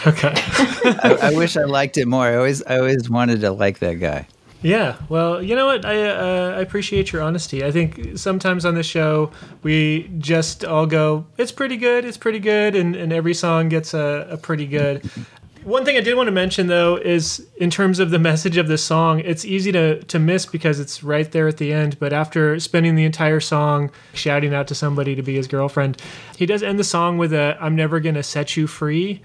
Okay. 0.06 0.32
I, 0.36 1.18
I, 1.22 1.34
wish 1.34 1.56
I 1.56 1.62
liked 1.62 1.96
it 1.96 2.06
more. 2.06 2.26
I 2.26 2.36
always, 2.36 2.62
I 2.64 2.78
always 2.78 3.08
wanted 3.08 3.40
to 3.42 3.52
like 3.52 3.78
that 3.78 3.94
guy. 3.94 4.26
Yeah, 4.66 4.96
well, 5.08 5.40
you 5.40 5.54
know 5.54 5.66
what? 5.66 5.84
I 5.84 6.08
uh, 6.08 6.54
I 6.56 6.60
appreciate 6.60 7.12
your 7.12 7.22
honesty. 7.22 7.64
I 7.64 7.70
think 7.70 8.18
sometimes 8.18 8.64
on 8.64 8.74
the 8.74 8.82
show 8.82 9.30
we 9.62 10.10
just 10.18 10.64
all 10.64 10.86
go, 10.86 11.24
"It's 11.38 11.52
pretty 11.52 11.76
good, 11.76 12.04
it's 12.04 12.16
pretty 12.16 12.40
good," 12.40 12.74
and, 12.74 12.96
and 12.96 13.12
every 13.12 13.32
song 13.32 13.68
gets 13.68 13.94
a, 13.94 14.26
a 14.28 14.36
pretty 14.36 14.66
good. 14.66 15.08
One 15.62 15.84
thing 15.84 15.96
I 15.96 16.00
did 16.00 16.16
want 16.16 16.26
to 16.26 16.32
mention 16.32 16.66
though 16.66 16.96
is 16.96 17.46
in 17.58 17.70
terms 17.70 18.00
of 18.00 18.10
the 18.10 18.18
message 18.18 18.56
of 18.56 18.66
the 18.66 18.76
song, 18.76 19.20
it's 19.20 19.44
easy 19.44 19.70
to 19.70 20.02
to 20.02 20.18
miss 20.18 20.46
because 20.46 20.80
it's 20.80 21.04
right 21.04 21.30
there 21.30 21.46
at 21.46 21.58
the 21.58 21.72
end. 21.72 21.96
But 22.00 22.12
after 22.12 22.58
spending 22.58 22.96
the 22.96 23.04
entire 23.04 23.38
song 23.38 23.92
shouting 24.14 24.52
out 24.52 24.66
to 24.66 24.74
somebody 24.74 25.14
to 25.14 25.22
be 25.22 25.36
his 25.36 25.46
girlfriend, 25.46 26.02
he 26.36 26.44
does 26.44 26.64
end 26.64 26.80
the 26.80 26.84
song 26.84 27.18
with 27.18 27.32
a 27.32 27.56
"I'm 27.60 27.76
never 27.76 28.00
gonna 28.00 28.24
set 28.24 28.56
you 28.56 28.66
free," 28.66 29.22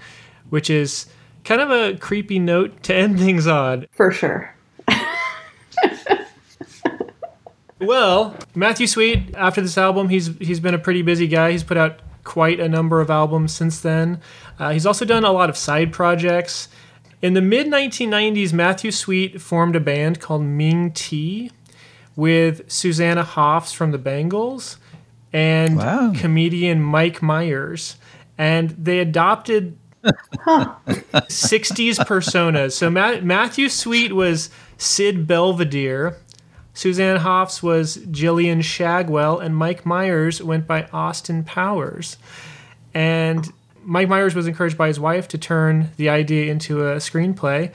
which 0.52 0.70
is 0.70 1.08
kind 1.46 1.62
of 1.62 1.72
a 1.72 1.98
creepy 1.98 2.38
note 2.38 2.84
to 2.84 2.94
end 2.94 3.18
things 3.18 3.48
on. 3.48 3.88
For 3.92 4.12
sure. 4.12 4.54
Well, 7.82 8.36
Matthew 8.56 8.88
Sweet, 8.88 9.36
after 9.36 9.62
this 9.62 9.78
album, 9.78 10.10
he's 10.10 10.36
he's 10.38 10.60
been 10.60 10.74
a 10.74 10.80
pretty 10.80 11.02
busy 11.02 11.28
guy. 11.28 11.52
He's 11.52 11.64
put 11.64 11.78
out 11.78 12.00
quite 12.24 12.60
a 12.60 12.70
number 12.70 13.02
of 13.02 13.10
albums 13.10 13.52
since 13.52 13.82
then. 13.82 14.22
Uh, 14.60 14.72
he's 14.72 14.86
also 14.86 15.06
done 15.06 15.24
a 15.24 15.32
lot 15.32 15.50
of 15.50 15.58
side 15.58 15.92
projects. 15.92 16.70
In 17.22 17.34
the 17.34 17.42
mid 17.42 17.68
1990s, 17.68 18.54
Matthew 18.54 18.92
Sweet 18.92 19.42
formed 19.42 19.76
a 19.76 19.80
band 19.80 20.20
called 20.20 20.42
Ming 20.44 20.92
Tea 20.92 21.52
with 22.16 22.70
Susanna 22.72 23.24
Hoffs 23.24 23.72
from 23.72 23.92
the 23.92 23.98
Bangles 23.98 24.78
and 25.34 25.78
wow. 25.78 26.14
comedian 26.16 26.82
Mike 26.82 27.22
Myers. 27.22 27.98
And 28.38 28.72
they 28.72 29.00
adopted 29.00 29.78
60s 30.04 31.98
personas. 32.06 32.72
So 32.74 32.90
Ma- 32.90 33.22
Matthew 33.22 33.70
Sweet 33.70 34.14
was 34.14 34.50
Sid 34.78 35.28
Belvedere, 35.28 36.18
Suzanne 36.74 37.18
Hoffs 37.18 37.62
was 37.62 37.98
Jillian 37.98 38.60
Shagwell, 38.60 39.44
and 39.44 39.56
Mike 39.56 39.86
Myers 39.86 40.42
went 40.42 40.68
by 40.68 40.88
Austin 40.94 41.44
Powers. 41.44 42.18
And 42.94 43.52
Mike 43.84 44.08
Myers 44.08 44.36
was 44.36 44.48
encouraged 44.48 44.78
by 44.78 44.88
his 44.88 45.00
wife 45.00 45.28
to 45.30 45.38
turn 45.38 45.90
the 45.98 46.10
idea 46.10 46.52
into 46.52 46.88
a 46.88 46.96
screenplay. 46.98 47.72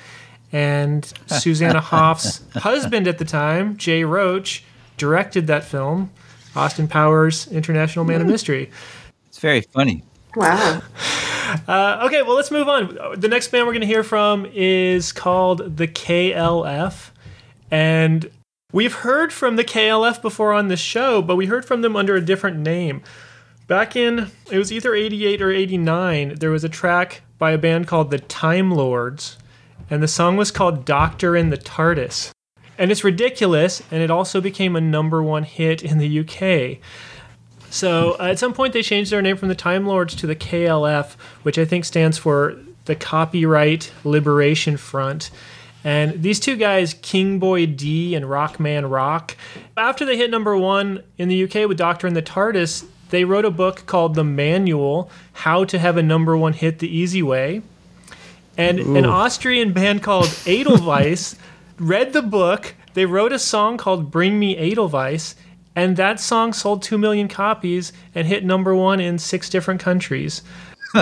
And 0.52 1.04
Susanna 1.26 1.80
Hoffs' 1.80 2.42
husband 2.54 3.06
at 3.06 3.18
the 3.18 3.24
time, 3.24 3.76
Jay 3.76 4.04
Roach, 4.04 4.64
directed 4.96 5.46
that 5.48 5.64
film, 5.64 6.10
Austin 6.54 6.88
Powers, 6.88 7.48
International 7.48 8.04
Man 8.04 8.22
of 8.22 8.26
Mystery. 8.26 8.70
It's 9.28 9.38
very 9.38 9.60
funny. 9.60 10.02
Wow. 10.34 10.82
Uh, 11.68 12.02
okay, 12.06 12.22
well, 12.22 12.34
let's 12.34 12.50
move 12.50 12.68
on. 12.68 12.98
The 13.16 13.28
next 13.28 13.48
band 13.48 13.66
we're 13.66 13.72
going 13.72 13.82
to 13.82 13.86
hear 13.86 14.02
from 14.02 14.46
is 14.52 15.12
called 15.12 15.76
the 15.76 15.86
KLF. 15.86 17.10
And 17.70 18.30
We've 18.72 18.94
heard 18.94 19.32
from 19.32 19.54
the 19.54 19.64
KLF 19.64 20.20
before 20.20 20.52
on 20.52 20.66
this 20.66 20.80
show, 20.80 21.22
but 21.22 21.36
we 21.36 21.46
heard 21.46 21.64
from 21.64 21.82
them 21.82 21.94
under 21.94 22.16
a 22.16 22.20
different 22.20 22.58
name. 22.58 23.00
Back 23.68 23.94
in, 23.94 24.32
it 24.50 24.58
was 24.58 24.72
either 24.72 24.92
88 24.92 25.40
or 25.40 25.52
89, 25.52 26.34
there 26.40 26.50
was 26.50 26.64
a 26.64 26.68
track 26.68 27.22
by 27.38 27.52
a 27.52 27.58
band 27.58 27.86
called 27.86 28.10
the 28.10 28.18
Time 28.18 28.72
Lords, 28.72 29.38
and 29.88 30.02
the 30.02 30.08
song 30.08 30.36
was 30.36 30.50
called 30.50 30.84
Doctor 30.84 31.36
in 31.36 31.50
the 31.50 31.56
TARDIS. 31.56 32.32
And 32.76 32.90
it's 32.90 33.04
ridiculous, 33.04 33.82
and 33.90 34.02
it 34.02 34.10
also 34.10 34.40
became 34.40 34.74
a 34.74 34.80
number 34.80 35.22
one 35.22 35.44
hit 35.44 35.82
in 35.82 35.98
the 35.98 36.20
UK. 36.20 36.78
So 37.70 38.16
uh, 38.18 38.24
at 38.24 38.38
some 38.38 38.52
point, 38.52 38.72
they 38.72 38.82
changed 38.82 39.12
their 39.12 39.22
name 39.22 39.36
from 39.36 39.48
the 39.48 39.54
Time 39.54 39.86
Lords 39.86 40.14
to 40.16 40.26
the 40.26 40.36
KLF, 40.36 41.14
which 41.44 41.58
I 41.58 41.64
think 41.64 41.84
stands 41.84 42.18
for 42.18 42.58
the 42.86 42.96
Copyright 42.96 43.92
Liberation 44.02 44.76
Front. 44.76 45.30
And 45.86 46.20
these 46.20 46.40
two 46.40 46.56
guys, 46.56 46.94
King 46.94 47.38
Boy 47.38 47.64
D 47.64 48.16
and 48.16 48.24
Rockman 48.24 48.90
Rock, 48.90 49.36
after 49.76 50.04
they 50.04 50.16
hit 50.16 50.32
number 50.32 50.56
one 50.56 51.00
in 51.16 51.28
the 51.28 51.44
UK 51.44 51.68
with 51.68 51.78
Doctor 51.78 52.08
in 52.08 52.14
the 52.14 52.22
TARDIS, 52.22 52.84
they 53.10 53.22
wrote 53.22 53.44
a 53.44 53.52
book 53.52 53.86
called 53.86 54.16
The 54.16 54.24
Manual 54.24 55.08
How 55.32 55.64
to 55.64 55.78
Have 55.78 55.96
a 55.96 56.02
Number 56.02 56.36
One 56.36 56.54
Hit 56.54 56.80
the 56.80 56.88
Easy 56.88 57.22
Way. 57.22 57.62
And 58.58 58.80
Ooh. 58.80 58.96
an 58.96 59.04
Austrian 59.04 59.72
band 59.72 60.02
called 60.02 60.26
Edelweiss 60.46 61.36
read 61.78 62.12
the 62.12 62.22
book. 62.22 62.74
They 62.94 63.06
wrote 63.06 63.32
a 63.32 63.38
song 63.38 63.76
called 63.76 64.10
Bring 64.10 64.40
Me 64.40 64.56
Edelweiss. 64.56 65.36
And 65.76 65.96
that 65.96 66.18
song 66.18 66.52
sold 66.52 66.82
2 66.82 66.98
million 66.98 67.28
copies 67.28 67.92
and 68.12 68.26
hit 68.26 68.44
number 68.44 68.74
one 68.74 68.98
in 68.98 69.20
six 69.20 69.48
different 69.48 69.80
countries. 69.80 70.42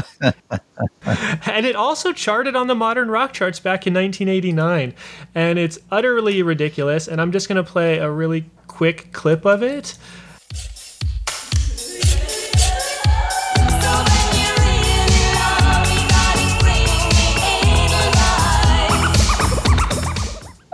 and 1.47 1.67
it 1.67 1.77
also 1.77 2.13
charted 2.13 2.57
on 2.57 2.67
the 2.67 2.75
modern 2.75 3.11
rock 3.11 3.33
charts 3.33 3.61
back 3.61 3.87
in 3.87 3.95
1989. 3.95 4.95
And 5.35 5.59
it's 5.59 5.79
utterly 5.91 6.43
ridiculous. 6.43 7.09
And 7.09 7.21
I'm 7.21 7.33
just 7.33 7.49
going 7.49 7.63
to 7.63 7.71
play 7.71 7.99
a 7.99 8.11
really 8.11 8.51
quick 8.67 9.13
clip 9.13 9.45
of 9.45 9.63
it. 9.63 9.97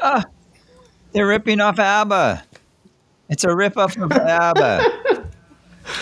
Ah, 0.02 0.24
they're 1.12 1.26
ripping 1.26 1.60
off 1.60 1.78
ABBA. 1.78 2.42
It's 3.28 3.44
a 3.44 3.54
rip 3.54 3.76
off 3.76 3.96
of 3.96 4.10
ABBA. 4.10 4.80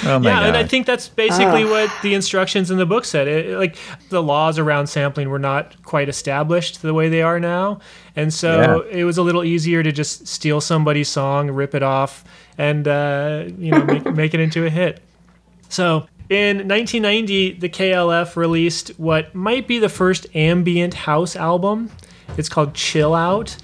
Oh 0.05 0.21
yeah, 0.21 0.41
God. 0.41 0.43
and 0.45 0.57
I 0.57 0.65
think 0.65 0.87
that's 0.87 1.09
basically 1.09 1.65
oh. 1.65 1.71
what 1.71 1.93
the 2.03 2.15
instructions 2.15 2.71
in 2.71 2.79
the 2.79 2.87
book 2.87 3.05
said. 3.05 3.29
It, 3.29 3.59
like 3.59 3.77
the 4.11 4.23
laws 4.23 4.59
around 4.59 4.87
sampling 4.87 5.29
were 5.29 5.39
not 5.39 5.83
quite 5.83 6.09
established 6.09 6.83
the 6.83 6.95
way 6.95 7.09
they 7.09 7.23
are 7.23 7.41
now, 7.41 7.81
and 8.17 8.33
so 8.33 8.85
yeah. 8.85 9.01
it 9.01 9.05
was 9.05 9.19
a 9.19 9.23
little 9.23 9.45
easier 9.45 9.83
to 9.83 9.93
just 9.93 10.27
steal 10.27 10.61
somebody's 10.61 11.09
song, 11.09 11.51
rip 11.51 11.75
it 11.75 11.83
off, 11.83 12.25
and 12.57 12.87
uh, 12.87 13.45
you 13.59 13.71
know 13.71 13.85
make, 13.85 14.15
make 14.15 14.35
it 14.35 14.41
into 14.41 14.67
a 14.67 14.71
hit. 14.71 15.01
So 15.69 16.07
in 16.29 16.69
1990, 16.69 17.53
the 17.55 17.69
KLF 17.69 18.37
released 18.37 18.89
what 18.99 19.35
might 19.35 19.67
be 19.67 19.79
the 19.79 19.89
first 19.89 20.27
ambient 20.35 20.95
house 20.95 21.35
album. 21.37 21.91
It's 22.37 22.49
called 22.49 22.75
Chill 22.75 23.15
Out. 23.15 23.57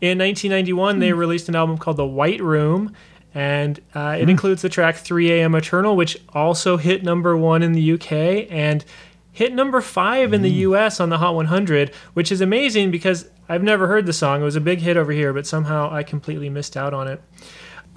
In 0.00 0.18
1991, 0.18 0.98
they 0.98 1.10
hmm. 1.10 1.18
released 1.18 1.48
an 1.48 1.54
album 1.54 1.78
called 1.78 1.98
The 1.98 2.06
White 2.06 2.40
Room, 2.40 2.94
and 3.34 3.80
uh, 3.94 4.16
it 4.18 4.26
mm. 4.26 4.30
includes 4.30 4.62
the 4.62 4.68
track 4.68 4.96
3 4.96 5.30
a.m. 5.32 5.54
Eternal, 5.54 5.96
which 5.96 6.18
also 6.30 6.76
hit 6.76 7.04
number 7.04 7.36
one 7.36 7.62
in 7.62 7.72
the 7.72 7.92
UK 7.92 8.48
and 8.50 8.84
hit 9.32 9.54
number 9.54 9.80
five 9.80 10.32
in 10.32 10.42
the 10.42 10.50
hmm. 10.50 10.72
US 10.72 11.00
on 11.00 11.08
the 11.08 11.18
Hot 11.18 11.34
100, 11.34 11.94
which 12.14 12.32
is 12.32 12.40
amazing 12.40 12.90
because 12.90 13.28
I've 13.48 13.62
never 13.62 13.86
heard 13.86 14.06
the 14.06 14.12
song. 14.12 14.42
It 14.42 14.44
was 14.44 14.56
a 14.56 14.60
big 14.60 14.80
hit 14.80 14.96
over 14.96 15.12
here, 15.12 15.32
but 15.32 15.46
somehow 15.46 15.90
I 15.92 16.02
completely 16.02 16.48
missed 16.48 16.76
out 16.76 16.92
on 16.92 17.08
it. 17.08 17.22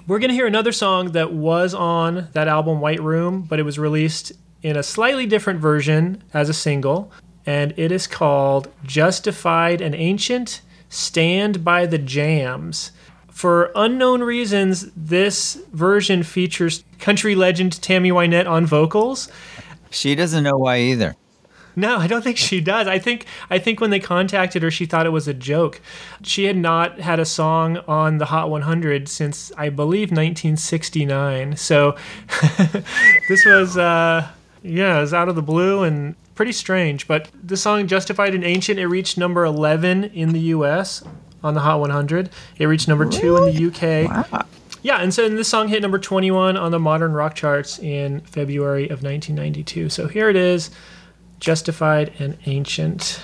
We're 0.06 0.18
going 0.18 0.30
to 0.30 0.34
hear 0.34 0.46
another 0.46 0.72
song 0.72 1.12
that 1.12 1.32
was 1.32 1.74
on 1.74 2.28
that 2.32 2.48
album 2.48 2.80
White 2.80 3.02
Room, 3.02 3.42
but 3.42 3.58
it 3.58 3.62
was 3.62 3.78
released 3.78 4.32
in 4.62 4.76
a 4.76 4.82
slightly 4.82 5.26
different 5.26 5.60
version 5.60 6.22
as 6.32 6.48
a 6.48 6.54
single, 6.54 7.10
and 7.46 7.74
it 7.76 7.90
is 7.92 8.06
called 8.06 8.68
Justified 8.84 9.80
and 9.80 9.94
Ancient 9.94 10.60
Stand 10.88 11.64
by 11.64 11.86
the 11.86 11.98
Jams. 11.98 12.92
For 13.34 13.72
unknown 13.74 14.22
reasons, 14.22 14.92
this 14.96 15.60
version 15.72 16.22
features 16.22 16.84
country 17.00 17.34
legend 17.34 17.82
Tammy 17.82 18.12
Wynette 18.12 18.48
on 18.48 18.64
vocals. 18.64 19.28
She 19.90 20.14
doesn't 20.14 20.44
know 20.44 20.56
why 20.56 20.78
either. 20.78 21.16
No, 21.74 21.98
I 21.98 22.06
don't 22.06 22.22
think 22.22 22.36
she 22.36 22.60
does. 22.60 22.86
I 22.86 23.00
think 23.00 23.26
I 23.50 23.58
think 23.58 23.80
when 23.80 23.90
they 23.90 23.98
contacted 23.98 24.62
her, 24.62 24.70
she 24.70 24.86
thought 24.86 25.04
it 25.04 25.10
was 25.10 25.26
a 25.26 25.34
joke. 25.34 25.80
She 26.22 26.44
had 26.44 26.56
not 26.56 27.00
had 27.00 27.18
a 27.18 27.24
song 27.24 27.78
on 27.88 28.18
the 28.18 28.26
Hot 28.26 28.50
100 28.50 29.08
since 29.08 29.50
I 29.58 29.68
believe 29.68 30.12
1969. 30.12 31.56
So 31.56 31.96
this 33.28 33.44
was 33.44 33.76
uh, 33.76 34.28
yeah, 34.62 34.98
it 34.98 35.00
was 35.00 35.12
out 35.12 35.28
of 35.28 35.34
the 35.34 35.42
blue 35.42 35.82
and 35.82 36.14
pretty 36.36 36.52
strange. 36.52 37.08
But 37.08 37.28
the 37.42 37.56
song 37.56 37.88
"Justified 37.88 38.32
and 38.32 38.44
Ancient" 38.44 38.78
it 38.78 38.86
reached 38.86 39.18
number 39.18 39.44
11 39.44 40.04
in 40.04 40.32
the 40.32 40.40
U.S. 40.40 41.02
on 41.44 41.54
the 41.54 41.60
Hot 41.60 41.78
100. 41.78 42.30
It 42.58 42.66
reached 42.66 42.88
number 42.88 43.08
two 43.08 43.36
in 43.36 43.44
the 43.44 43.52
U.K. 43.52 44.06
Wow. 44.06 44.46
Yeah, 44.82 44.98
and 44.98 45.14
so 45.14 45.28
this 45.28 45.48
song 45.48 45.68
hit 45.68 45.80
number 45.80 45.98
21 45.98 46.56
on 46.56 46.70
the 46.70 46.78
modern 46.78 47.12
rock 47.12 47.34
charts 47.34 47.78
in 47.78 48.20
February 48.20 48.84
of 48.84 49.02
1992. 49.02 49.88
So 49.88 50.08
here 50.08 50.28
it 50.28 50.36
is 50.36 50.70
Justified 51.40 52.12
and 52.18 52.36
Ancient. 52.44 53.20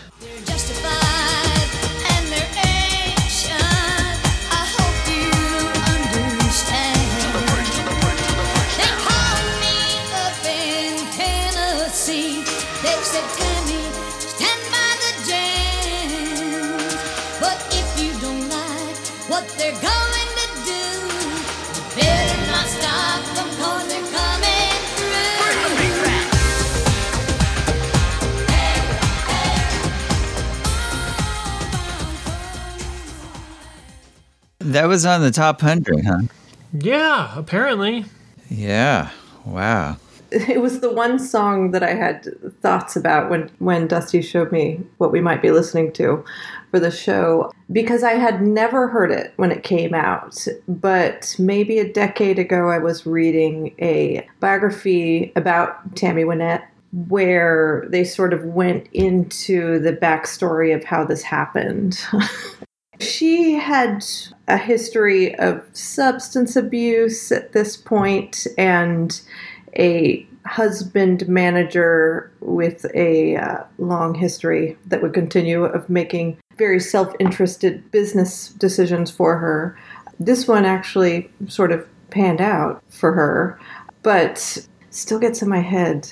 That 34.71 34.87
was 34.87 35.05
on 35.05 35.21
the 35.21 35.33
top 35.33 35.63
100, 35.63 36.05
huh? 36.05 36.19
Yeah, 36.73 37.37
apparently. 37.37 38.05
Yeah. 38.49 39.11
Wow. 39.45 39.97
it 40.31 40.61
was 40.61 40.79
the 40.79 40.93
one 40.93 41.19
song 41.19 41.73
that 41.73 41.83
I 41.83 41.95
had 41.95 42.29
thoughts 42.63 42.95
about 42.95 43.31
when 43.31 43.51
when 43.59 43.89
Dusty 43.89 44.23
showed 44.23 44.53
me 44.53 44.81
what 44.99 45.11
we 45.11 45.21
might 45.21 45.43
be 45.43 45.51
listening 45.51 45.93
to 45.95 46.25
for 46.71 46.79
the 46.79 46.93
show 46.93 47.51
because 47.73 48.05
I 48.05 48.13
had 48.13 48.43
never 48.43 48.87
heard 48.87 49.11
it 49.11 49.33
when 49.37 49.51
it 49.51 49.65
came 49.65 49.93
out 49.93 50.47
but 50.69 51.35
maybe 51.37 51.81
a 51.81 51.93
decade 51.93 52.39
ago 52.39 52.69
I 52.69 52.79
was 52.79 53.07
reading 53.07 53.75
a 53.81 54.25
biography 54.39 55.33
about 55.35 55.97
Tammy 55.97 56.23
Wynette 56.23 56.63
where 57.09 57.87
they 57.89 58.05
sort 58.05 58.33
of 58.33 58.45
went 58.45 58.87
into 58.93 59.81
the 59.81 59.93
backstory 59.93 60.73
of 60.73 60.85
how 60.85 61.05
this 61.05 61.23
happened. 61.23 62.01
She 63.01 63.55
had 63.55 64.05
a 64.47 64.59
history 64.59 65.35
of 65.37 65.63
substance 65.73 66.55
abuse 66.57 67.33
at 67.33 67.53
this 67.53 67.77
point 67.77 68.47
and 68.59 69.21
a 69.79 70.27
husband 70.47 71.29
manager 71.29 72.33
with 72.41 72.87
a 72.95 73.37
uh, 73.37 73.65
long 73.79 74.15
history 74.15 74.77
that 74.87 75.03
would 75.03 75.15
continue 75.15 75.65
of 75.65 75.89
making 75.89 76.39
very 76.57 76.81
self 76.81 77.15
interested 77.19 77.91
business 77.91 78.51
decisions 78.51 79.11
for 79.11 79.39
her. 79.39 79.79
This 80.19 80.47
one 80.47 80.65
actually 80.65 81.31
sort 81.49 81.73
of 81.73 81.87
panned 82.11 82.41
out 82.41 82.83
for 82.91 83.13
her, 83.13 83.59
but 84.03 84.67
still 84.91 85.19
gets 85.19 85.41
in 85.41 85.49
my 85.49 85.61
head 85.61 86.11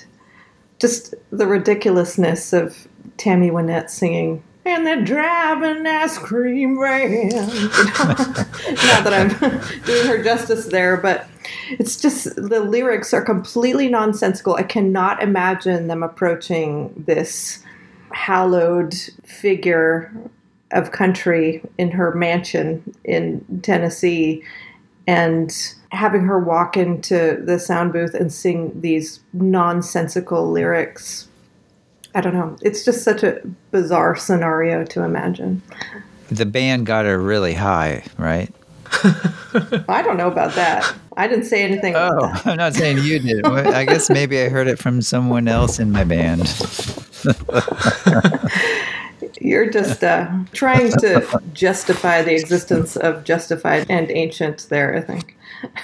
just 0.79 1.15
the 1.31 1.47
ridiculousness 1.47 2.53
of 2.53 2.87
Tammy 3.17 3.51
Wynette 3.51 3.91
singing. 3.91 4.43
And 4.65 4.87
they're 4.87 5.05
driving 5.05 5.87
ice 5.87 6.19
cream 6.19 6.79
vans. 6.79 7.33
Not 7.35 9.05
that 9.05 9.13
I'm 9.13 9.83
doing 9.85 10.07
her 10.07 10.23
justice 10.23 10.67
there, 10.67 10.97
but 10.99 11.27
it's 11.71 12.01
just 12.01 12.35
the 12.37 12.61
lyrics 12.61 13.15
are 13.15 13.23
completely 13.23 13.89
nonsensical. 13.89 14.57
I 14.57 14.65
cannot 14.65 15.23
imagine 15.23 15.87
them 15.87 16.03
approaching 16.03 16.93
this 17.07 17.63
hallowed 18.13 18.95
figure 19.25 20.13
of 20.73 20.93
country 20.93 21.63
in 21.79 21.91
her 21.91 22.15
mansion 22.15 22.95
in 23.05 23.61
Tennessee 23.63 24.43
and 25.07 25.75
having 25.91 26.23
her 26.23 26.39
walk 26.39 26.77
into 26.77 27.41
the 27.43 27.59
sound 27.59 27.93
booth 27.93 28.13
and 28.13 28.33
sing 28.33 28.79
these 28.81 29.21
nonsensical 29.33 30.51
lyrics. 30.51 31.28
I 32.15 32.21
don't 32.21 32.35
know. 32.35 32.57
It's 32.63 32.85
just 32.85 33.03
such 33.03 33.23
a 33.23 33.41
bizarre 33.71 34.17
scenario 34.17 34.85
to 34.87 35.03
imagine. 35.03 35.63
The 36.31 36.47
band 36.47 36.87
got 36.87 37.05
her 37.05 37.19
really 37.19 37.55
high, 37.55 38.05
right? 38.19 38.53
I 39.89 40.03
don't 40.03 40.17
know 40.17 40.29
about 40.29 40.55
that. 40.55 40.95
I 41.17 41.29
didn't 41.29 41.45
say 41.45 41.63
anything 41.63 41.95
about 41.95 42.13
Oh, 42.15 42.27
that. 42.29 42.47
I'm 42.47 42.57
not 42.57 42.75
saying 42.75 42.99
you 42.99 43.19
did. 43.19 43.47
I 43.47 43.85
guess 43.85 44.09
maybe 44.09 44.41
I 44.41 44.49
heard 44.49 44.69
it 44.69 44.79
from 44.79 45.03
someone 45.03 45.49
else 45.49 45.79
in 45.79 45.91
my 45.93 46.05
band. 46.05 46.41
You're 49.41 49.71
just 49.71 50.03
uh, 50.03 50.31
trying 50.53 50.91
to 50.93 51.41
justify 51.53 52.23
the 52.23 52.35
existence 52.35 52.97
of 52.97 53.25
justified 53.25 53.87
and 53.89 54.11
ancient 54.11 54.67
there, 54.69 54.97
I 54.97 55.01
think. 55.01 55.37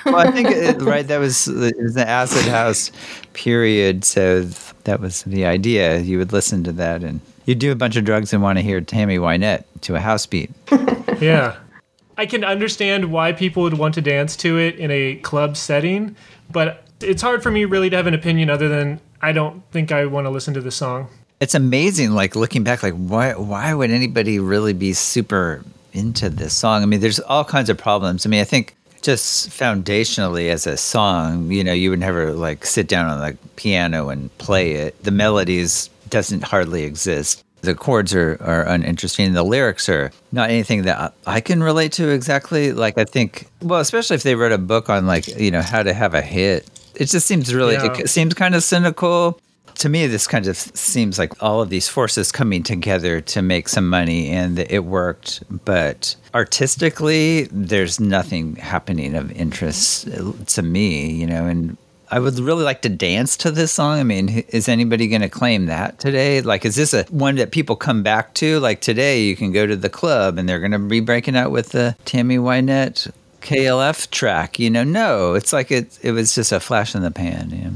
Well, 0.05 0.17
I 0.17 0.31
think 0.31 0.51
it, 0.51 0.81
right 0.83 1.07
that 1.07 1.19
was 1.19 1.47
the, 1.47 1.69
it 1.69 1.83
was 1.83 1.95
the 1.95 2.09
acid 2.09 2.47
house 2.51 2.91
period, 3.33 4.05
so 4.05 4.43
that 4.85 5.01
was 5.01 5.23
the 5.23 5.45
idea. 5.45 5.99
You 5.99 6.19
would 6.19 6.33
listen 6.33 6.65
to 6.65 6.73
that, 6.73 7.03
and 7.03 7.21
you'd 7.47 7.59
do 7.59 7.73
a 7.73 7.77
bunch 7.77 7.97
of 7.97 8.05
drugs 8.05 8.33
and 8.33 8.43
want 8.43 8.59
to 8.59 8.63
hear 8.63 8.81
Tammy 8.81 9.19
Wynette 9.19 9.65
to 9.83 9.95
a 9.95 10.01
house 10.01 10.27
beat. 10.27 10.51
Yeah. 11.21 11.57
I 12.17 12.27
can 12.27 12.45
understand 12.45 13.11
why 13.11 13.33
people 13.33 13.63
would 13.65 13.79
want 13.79 13.95
to 13.95 14.01
dance 14.01 14.37
to 14.39 14.59
it 14.59 14.77
in 14.77 14.91
a 14.91 15.17
club 15.17 15.57
setting, 15.57 16.15
but 16.51 16.85
it's 17.01 17.23
hard 17.23 17.43
for 17.43 17.51
me 17.51 17.65
really 17.65 17.91
to 17.91 17.97
have 17.97 18.07
an 18.07 18.15
opinion 18.15 18.51
other 18.51 18.69
than 18.69 19.01
I 19.21 19.33
don't 19.33 19.63
think 19.73 19.91
I 19.91 20.07
want 20.07 20.27
to 20.27 20.31
listen 20.31 20.55
to 20.55 20.61
the 20.61 20.71
song. 20.71 21.09
It's 21.41 21.55
amazing, 21.55 22.13
like 22.13 22.37
looking 22.37 22.63
back, 22.63 22.83
like 22.83 22.95
why 22.95 23.35
why 23.35 23.75
would 23.75 23.91
anybody 23.91 24.39
really 24.39 24.73
be 24.73 24.93
super 24.93 25.65
into 25.93 26.31
this 26.31 26.55
song? 26.55 26.83
I 26.83 26.87
mean, 26.87 27.01
there's 27.01 27.21
all 27.21 27.45
kinds 27.45 27.69
of 27.69 27.77
problems. 27.77 28.25
I 28.25 28.29
mean, 28.29 28.41
I 28.41 28.45
think 28.45 28.77
just 29.05 29.51
foundationally 29.51 30.51
as 30.51 30.67
a 30.67 30.77
song, 30.77 31.51
you 31.53 31.62
know, 31.62 31.73
you 31.73 31.90
would 31.90 32.01
never 32.01 32.33
like 32.33 32.64
sit 32.67 32.88
down 32.88 33.07
on 33.09 33.19
the 33.21 33.37
piano 33.57 34.09
and 34.09 34.37
play 34.38 34.73
it. 34.73 35.01
The 35.05 35.11
melodies 35.11 35.90
doesn't 36.09 36.43
hardly 36.43 36.85
exist. 36.85 37.45
The 37.61 37.75
chords 37.75 38.14
are, 38.14 38.37
are 38.43 38.62
uninteresting. 38.62 39.33
The 39.33 39.43
lyrics 39.43 39.88
are 39.88 40.11
not 40.33 40.51
anything 40.51 40.83
that 40.83 41.14
I 41.27 41.40
can 41.40 41.62
relate 41.62 41.93
to 41.93 42.09
exactly. 42.11 42.73
Like 42.73 42.99
I 42.99 43.05
think, 43.05 43.47
well, 43.62 43.81
especially 43.81 44.17
if 44.17 44.23
they 44.23 44.35
wrote 44.35 44.53
a 44.53 44.59
book 44.59 44.90
on 44.90 45.07
like 45.07 45.29
you 45.29 45.51
know 45.51 45.62
how 45.62 45.83
to 45.83 45.95
have 45.95 46.14
a 46.14 46.21
hit. 46.23 46.69
It 46.95 47.07
just 47.07 47.27
seems 47.27 47.55
really 47.55 47.75
Yeah. 47.75 47.97
it 47.99 48.09
seems 48.11 48.35
kind 48.35 48.55
of 48.55 48.62
cynical 48.62 49.40
to 49.77 49.89
me 49.89 50.07
this 50.07 50.27
kind 50.27 50.47
of 50.47 50.57
seems 50.57 51.19
like 51.19 51.43
all 51.43 51.61
of 51.61 51.71
these 51.71 51.89
forces 51.89 52.33
coming 52.33 52.63
together 52.63 53.21
to 53.21 53.43
make 53.43 53.69
some 53.69 53.89
money 53.89 54.31
and 54.31 54.59
it 54.59 54.85
worked 54.85 55.43
but 55.65 56.17
artistically 56.35 57.45
there's 57.51 58.01
nothing 58.01 58.57
happening 58.57 59.15
of 59.15 59.31
interest 59.33 60.09
uh, 60.09 60.33
to 60.47 60.63
me 60.63 61.11
you 61.11 61.27
know 61.27 61.47
and 61.47 61.77
I 62.11 62.21
would 62.21 62.39
really 62.39 62.63
like 62.63 62.83
to 62.83 62.89
dance 62.89 63.37
to 63.39 63.51
this 63.51 63.73
song. 63.73 63.99
I 63.99 64.05
mean, 64.05 64.45
is 64.51 64.69
anybody 64.69 65.09
going 65.09 65.23
to 65.23 65.29
claim 65.29 65.67
that 65.67 65.99
today? 65.99 66.43
Like, 66.43 66.65
is 66.65 66.77
this 66.77 66.95
a 66.95 67.03
one 67.05 67.35
that 67.37 67.51
people 67.51 67.75
come 67.75 68.05
back 68.05 68.35
to? 68.35 68.61
Like 68.61 68.81
today, 68.81 69.23
you 69.23 69.35
can 69.35 69.51
go 69.51 69.67
to 69.67 69.75
the 69.75 69.89
club 69.89 70.39
and 70.39 70.49
they're 70.49 70.61
going 70.61 70.71
to 70.71 70.79
be 70.79 71.01
breaking 71.01 71.35
out 71.35 71.51
with 71.51 71.71
the 71.71 71.97
Tammy 72.05 72.37
Wynette 72.37 73.11
KLF 73.41 74.11
track. 74.11 74.59
You 74.61 74.71
know, 74.71 74.85
no, 74.85 75.35
it's 75.35 75.53
like 75.53 75.73
it. 75.73 75.99
It 76.03 76.13
was 76.13 76.35
just 76.35 76.53
a 76.53 76.61
flash 76.61 76.95
in 76.95 77.03
the 77.03 77.11
pan. 77.11 77.51
You 77.51 77.65
know? 77.65 77.75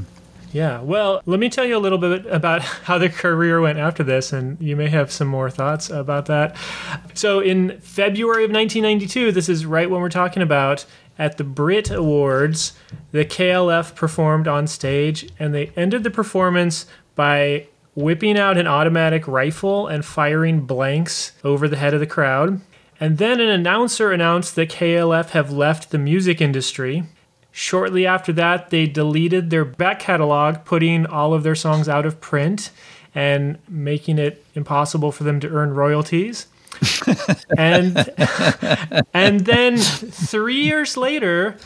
Yeah, 0.51 0.81
well, 0.81 1.21
let 1.25 1.39
me 1.39 1.47
tell 1.49 1.65
you 1.65 1.77
a 1.77 1.79
little 1.79 1.97
bit 1.97 2.25
about 2.25 2.61
how 2.83 2.97
the 2.97 3.09
career 3.09 3.61
went 3.61 3.77
after 3.77 4.03
this, 4.03 4.33
and 4.33 4.59
you 4.59 4.75
may 4.75 4.87
have 4.87 5.11
some 5.11 5.27
more 5.27 5.49
thoughts 5.49 5.89
about 5.89 6.25
that. 6.25 6.55
So, 7.13 7.39
in 7.39 7.79
February 7.81 8.45
of 8.45 8.51
1992, 8.51 9.31
this 9.31 9.49
is 9.49 9.65
right 9.65 9.89
when 9.89 10.01
we're 10.01 10.09
talking 10.09 10.41
about, 10.41 10.85
at 11.17 11.37
the 11.37 11.43
Brit 11.43 11.91
Awards, 11.91 12.73
the 13.11 13.25
KLF 13.25 13.93
performed 13.93 14.47
on 14.47 14.67
stage, 14.67 15.29
and 15.37 15.53
they 15.53 15.67
ended 15.75 16.03
the 16.03 16.09
performance 16.09 16.85
by 17.13 17.67
whipping 17.93 18.37
out 18.37 18.57
an 18.57 18.67
automatic 18.67 19.27
rifle 19.27 19.87
and 19.87 20.05
firing 20.05 20.61
blanks 20.61 21.33
over 21.43 21.67
the 21.67 21.75
head 21.75 21.93
of 21.93 21.99
the 21.99 22.07
crowd. 22.07 22.61
And 23.01 23.17
then 23.17 23.41
an 23.41 23.49
announcer 23.49 24.11
announced 24.11 24.55
that 24.55 24.69
KLF 24.69 25.31
have 25.31 25.51
left 25.51 25.91
the 25.91 25.97
music 25.97 26.39
industry. 26.39 27.03
Shortly 27.59 28.07
after 28.07 28.31
that, 28.31 28.69
they 28.69 28.85
deleted 28.85 29.49
their 29.49 29.65
back 29.65 29.99
catalog, 29.99 30.63
putting 30.63 31.05
all 31.05 31.33
of 31.33 31.43
their 31.43 31.55
songs 31.55 31.89
out 31.89 32.05
of 32.05 32.21
print 32.21 32.71
and 33.13 33.57
making 33.67 34.17
it 34.17 34.45
impossible 34.55 35.11
for 35.11 35.25
them 35.25 35.41
to 35.41 35.49
earn 35.49 35.73
royalties. 35.73 36.47
and 37.57 38.09
and 39.13 39.41
then 39.41 39.77
3 39.77 40.55
years 40.55 40.95
later, 40.95 41.57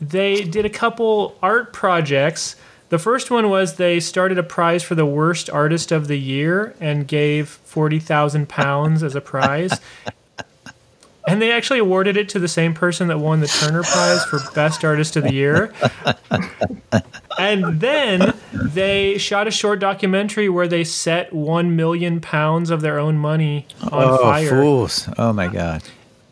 they 0.00 0.42
did 0.42 0.64
a 0.64 0.68
couple 0.68 1.38
art 1.40 1.72
projects. 1.72 2.56
The 2.88 2.98
first 2.98 3.30
one 3.30 3.48
was 3.48 3.76
they 3.76 4.00
started 4.00 4.38
a 4.38 4.42
prize 4.42 4.82
for 4.82 4.96
the 4.96 5.06
worst 5.06 5.48
artist 5.48 5.92
of 5.92 6.08
the 6.08 6.18
year 6.18 6.74
and 6.80 7.06
gave 7.06 7.48
40,000 7.50 8.48
pounds 8.48 9.04
as 9.04 9.14
a 9.14 9.20
prize. 9.20 9.78
And 11.26 11.42
they 11.42 11.50
actually 11.50 11.80
awarded 11.80 12.16
it 12.16 12.28
to 12.30 12.38
the 12.38 12.48
same 12.48 12.72
person 12.72 13.08
that 13.08 13.18
won 13.18 13.40
the 13.40 13.48
Turner 13.48 13.82
Prize 13.82 14.24
for 14.26 14.38
Best 14.54 14.84
Artist 14.84 15.16
of 15.16 15.24
the 15.24 15.32
Year. 15.32 15.72
and 17.38 17.80
then 17.80 18.32
they 18.52 19.18
shot 19.18 19.48
a 19.48 19.50
short 19.50 19.80
documentary 19.80 20.48
where 20.48 20.68
they 20.68 20.84
set 20.84 21.32
1 21.32 21.74
million 21.74 22.20
pounds 22.20 22.70
of 22.70 22.80
their 22.80 22.98
own 22.98 23.18
money 23.18 23.66
on 23.82 24.04
oh, 24.04 24.18
fire. 24.18 24.50
fools. 24.50 25.08
Oh, 25.18 25.32
my 25.32 25.48
God. 25.48 25.82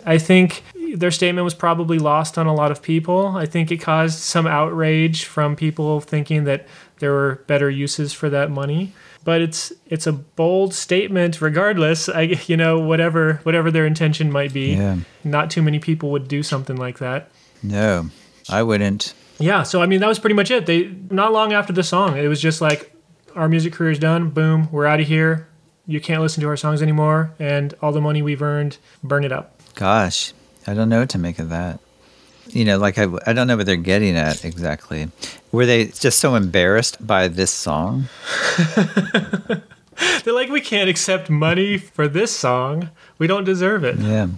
I 0.06 0.18
think 0.18 0.62
their 0.94 1.10
statement 1.10 1.44
was 1.44 1.54
probably 1.54 1.98
lost 1.98 2.38
on 2.38 2.46
a 2.46 2.54
lot 2.54 2.70
of 2.70 2.82
people. 2.82 3.28
I 3.28 3.46
think 3.46 3.72
it 3.72 3.78
caused 3.78 4.20
some 4.20 4.46
outrage 4.46 5.24
from 5.24 5.56
people 5.56 6.00
thinking 6.00 6.44
that 6.44 6.66
there 6.98 7.12
were 7.12 7.42
better 7.46 7.68
uses 7.68 8.12
for 8.12 8.30
that 8.30 8.50
money. 8.50 8.92
But 9.24 9.40
it's 9.40 9.72
it's 9.86 10.06
a 10.06 10.12
bold 10.12 10.74
statement 10.74 11.40
regardless. 11.40 12.08
I 12.08 12.22
you 12.46 12.56
know 12.56 12.78
whatever 12.78 13.40
whatever 13.42 13.70
their 13.70 13.86
intention 13.86 14.30
might 14.30 14.52
be. 14.52 14.74
Yeah. 14.74 14.98
Not 15.24 15.50
too 15.50 15.62
many 15.62 15.78
people 15.78 16.10
would 16.10 16.28
do 16.28 16.42
something 16.42 16.76
like 16.76 16.98
that. 16.98 17.30
No, 17.62 18.10
I 18.50 18.62
wouldn't. 18.62 19.14
Yeah, 19.38 19.62
so 19.62 19.82
I 19.82 19.86
mean 19.86 20.00
that 20.00 20.08
was 20.08 20.18
pretty 20.18 20.34
much 20.34 20.50
it. 20.50 20.66
They 20.66 20.94
not 21.10 21.32
long 21.32 21.52
after 21.52 21.72
the 21.72 21.82
song, 21.82 22.16
it 22.16 22.28
was 22.28 22.40
just 22.40 22.60
like 22.60 22.94
our 23.34 23.48
music 23.48 23.72
career 23.72 23.90
is 23.90 23.98
done. 23.98 24.30
Boom, 24.30 24.68
we're 24.70 24.86
out 24.86 25.00
of 25.00 25.06
here. 25.08 25.48
You 25.86 26.00
can't 26.00 26.22
listen 26.22 26.40
to 26.42 26.48
our 26.48 26.56
songs 26.56 26.82
anymore, 26.82 27.34
and 27.38 27.74
all 27.82 27.92
the 27.92 28.00
money 28.00 28.22
we've 28.22 28.42
earned, 28.42 28.78
burn 29.02 29.24
it 29.24 29.32
up. 29.32 29.60
Gosh, 29.74 30.32
I 30.66 30.74
don't 30.74 30.88
know 30.88 31.00
what 31.00 31.10
to 31.10 31.18
make 31.18 31.38
of 31.38 31.48
that. 31.50 31.80
You 32.54 32.64
know, 32.64 32.78
like 32.78 32.98
I, 32.98 33.08
I 33.26 33.32
don't 33.32 33.46
know 33.46 33.56
what 33.56 33.66
they're 33.66 33.76
getting 33.76 34.16
at 34.16 34.44
exactly. 34.44 35.08
Were 35.50 35.66
they 35.66 35.86
just 35.86 36.20
so 36.20 36.36
embarrassed 36.36 37.04
by 37.04 37.28
this 37.28 37.50
song? 37.50 38.04
They're 40.24 40.34
like, 40.34 40.50
we 40.50 40.60
can't 40.60 40.88
accept 40.88 41.30
money 41.30 41.78
for 41.78 42.08
this 42.08 42.34
song. 42.34 42.90
We 43.18 43.26
don't 43.26 43.44
deserve 43.44 43.84
it. 43.84 43.98
Yeah. 43.98 44.28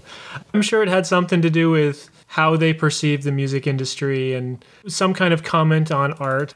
I'm 0.53 0.63
sure 0.63 0.83
it 0.83 0.89
had 0.89 1.07
something 1.07 1.41
to 1.43 1.51
do 1.51 1.71
with 1.71 2.11
how 2.29 2.57
they 2.57 2.73
perceive 2.73 3.23
the 3.23 3.33
music 3.33 3.67
industry 3.67 4.35
and 4.35 4.65
some 4.87 5.15
kind 5.15 5.33
of 5.33 5.43
comment 5.43 5.91
on 5.91 6.13
art. 6.15 6.55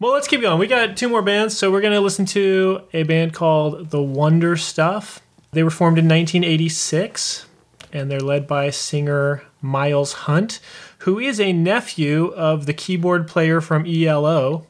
Well, 0.00 0.12
let's 0.12 0.28
keep 0.28 0.40
going. 0.40 0.58
We 0.58 0.68
got 0.68 0.96
two 0.96 1.08
more 1.08 1.22
bands, 1.22 1.56
so 1.56 1.70
we're 1.70 1.80
going 1.80 1.92
to 1.92 2.00
listen 2.00 2.24
to 2.26 2.82
a 2.92 3.02
band 3.02 3.34
called 3.34 3.90
The 3.90 4.02
Wonder 4.02 4.56
Stuff. 4.56 5.20
They 5.50 5.62
were 5.62 5.70
formed 5.70 5.98
in 5.98 6.04
1986, 6.04 7.46
and 7.92 8.10
they're 8.10 8.20
led 8.20 8.46
by 8.46 8.70
singer 8.70 9.42
Miles 9.60 10.12
Hunt, 10.12 10.60
who 10.98 11.18
is 11.18 11.40
a 11.40 11.52
nephew 11.52 12.26
of 12.34 12.66
the 12.66 12.74
keyboard 12.74 13.28
player 13.28 13.60
from 13.60 13.86
ELO. 13.86 14.66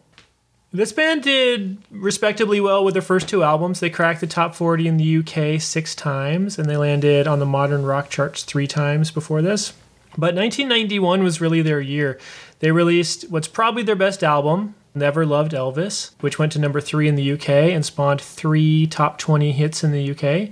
This 0.70 0.92
band 0.92 1.22
did 1.22 1.78
respectably 1.90 2.60
well 2.60 2.84
with 2.84 2.94
their 2.94 3.02
first 3.02 3.28
two 3.28 3.42
albums. 3.42 3.80
They 3.80 3.88
cracked 3.88 4.20
the 4.20 4.26
top 4.26 4.54
40 4.54 4.86
in 4.86 4.96
the 4.98 5.18
UK 5.18 5.60
six 5.60 5.94
times, 5.94 6.58
and 6.58 6.68
they 6.68 6.76
landed 6.76 7.26
on 7.26 7.38
the 7.38 7.46
modern 7.46 7.84
rock 7.84 8.10
charts 8.10 8.42
three 8.42 8.66
times 8.66 9.10
before 9.10 9.40
this. 9.40 9.72
But 10.18 10.34
1991 10.34 11.22
was 11.22 11.40
really 11.40 11.62
their 11.62 11.80
year. 11.80 12.18
They 12.58 12.72
released 12.72 13.30
what's 13.30 13.48
probably 13.48 13.82
their 13.82 13.96
best 13.96 14.22
album, 14.22 14.74
Never 14.94 15.24
Loved 15.24 15.52
Elvis, 15.52 16.10
which 16.20 16.38
went 16.38 16.52
to 16.52 16.58
number 16.58 16.80
three 16.80 17.08
in 17.08 17.14
the 17.14 17.32
UK 17.32 17.48
and 17.48 17.84
spawned 17.84 18.20
three 18.20 18.86
top 18.86 19.18
20 19.18 19.52
hits 19.52 19.84
in 19.84 19.92
the 19.92 20.10
UK. 20.10 20.50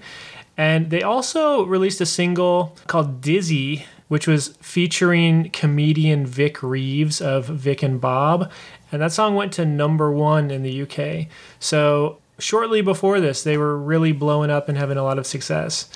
And 0.56 0.90
they 0.90 1.02
also 1.02 1.64
released 1.66 2.00
a 2.00 2.06
single 2.06 2.76
called 2.86 3.20
Dizzy, 3.20 3.84
which 4.08 4.26
was 4.26 4.56
featuring 4.60 5.50
comedian 5.50 6.26
Vic 6.26 6.62
Reeves 6.62 7.20
of 7.20 7.46
Vic 7.46 7.82
and 7.82 8.00
Bob. 8.00 8.50
And 8.92 9.02
that 9.02 9.12
song 9.12 9.34
went 9.34 9.52
to 9.54 9.64
number 9.64 10.12
one 10.12 10.50
in 10.50 10.62
the 10.62 10.82
UK. 10.82 11.26
So 11.58 12.18
shortly 12.38 12.82
before 12.82 13.20
this, 13.20 13.42
they 13.42 13.56
were 13.56 13.76
really 13.76 14.12
blowing 14.12 14.50
up 14.50 14.68
and 14.68 14.78
having 14.78 14.96
a 14.96 15.02
lot 15.02 15.18
of 15.18 15.26
success. 15.26 15.88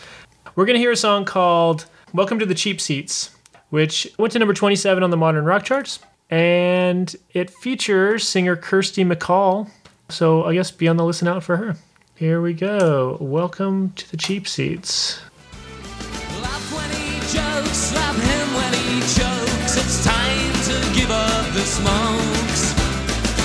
We're 0.56 0.66
going 0.66 0.74
to 0.74 0.80
hear 0.80 0.90
a 0.90 0.96
song 0.96 1.24
called 1.24 1.86
Welcome 2.12 2.38
to 2.40 2.46
the 2.46 2.54
Cheap 2.54 2.80
Seats, 2.80 3.30
which 3.70 4.10
went 4.18 4.32
to 4.32 4.38
number 4.38 4.54
27 4.54 5.02
on 5.02 5.10
the 5.10 5.16
modern 5.16 5.44
rock 5.44 5.64
charts. 5.64 6.00
And 6.28 7.14
it 7.32 7.50
features 7.50 8.26
singer 8.26 8.56
Kirsty 8.56 9.04
MacColl. 9.04 9.70
So 10.08 10.44
I 10.44 10.54
guess 10.54 10.70
be 10.70 10.88
on 10.88 10.96
the 10.96 11.04
listen 11.04 11.28
out 11.28 11.44
for 11.44 11.56
her. 11.56 11.76
Here 12.16 12.40
we 12.40 12.52
go. 12.52 13.16
Welcome 13.20 13.92
to 13.92 14.10
the 14.10 14.16
Cheap 14.16 14.46
Seats. 14.46 15.20
Smokes. 21.70 22.74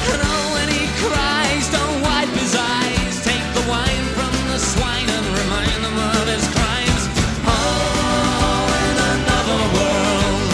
And 0.10 0.22
oh, 0.26 0.58
when 0.58 0.70
he 0.74 0.84
cries, 0.98 1.70
don't 1.70 2.02
wipe 2.02 2.34
his 2.34 2.56
eyes. 2.58 3.14
Take 3.22 3.46
the 3.54 3.66
wine 3.70 4.06
from 4.18 4.34
the 4.50 4.58
swine 4.58 5.10
and 5.10 5.26
remind 5.38 5.82
of 5.86 6.28
his 6.28 6.46
crimes. 6.58 7.04
Oh, 7.46 8.66
in 8.82 8.98
another 9.14 9.62
world, 9.78 10.50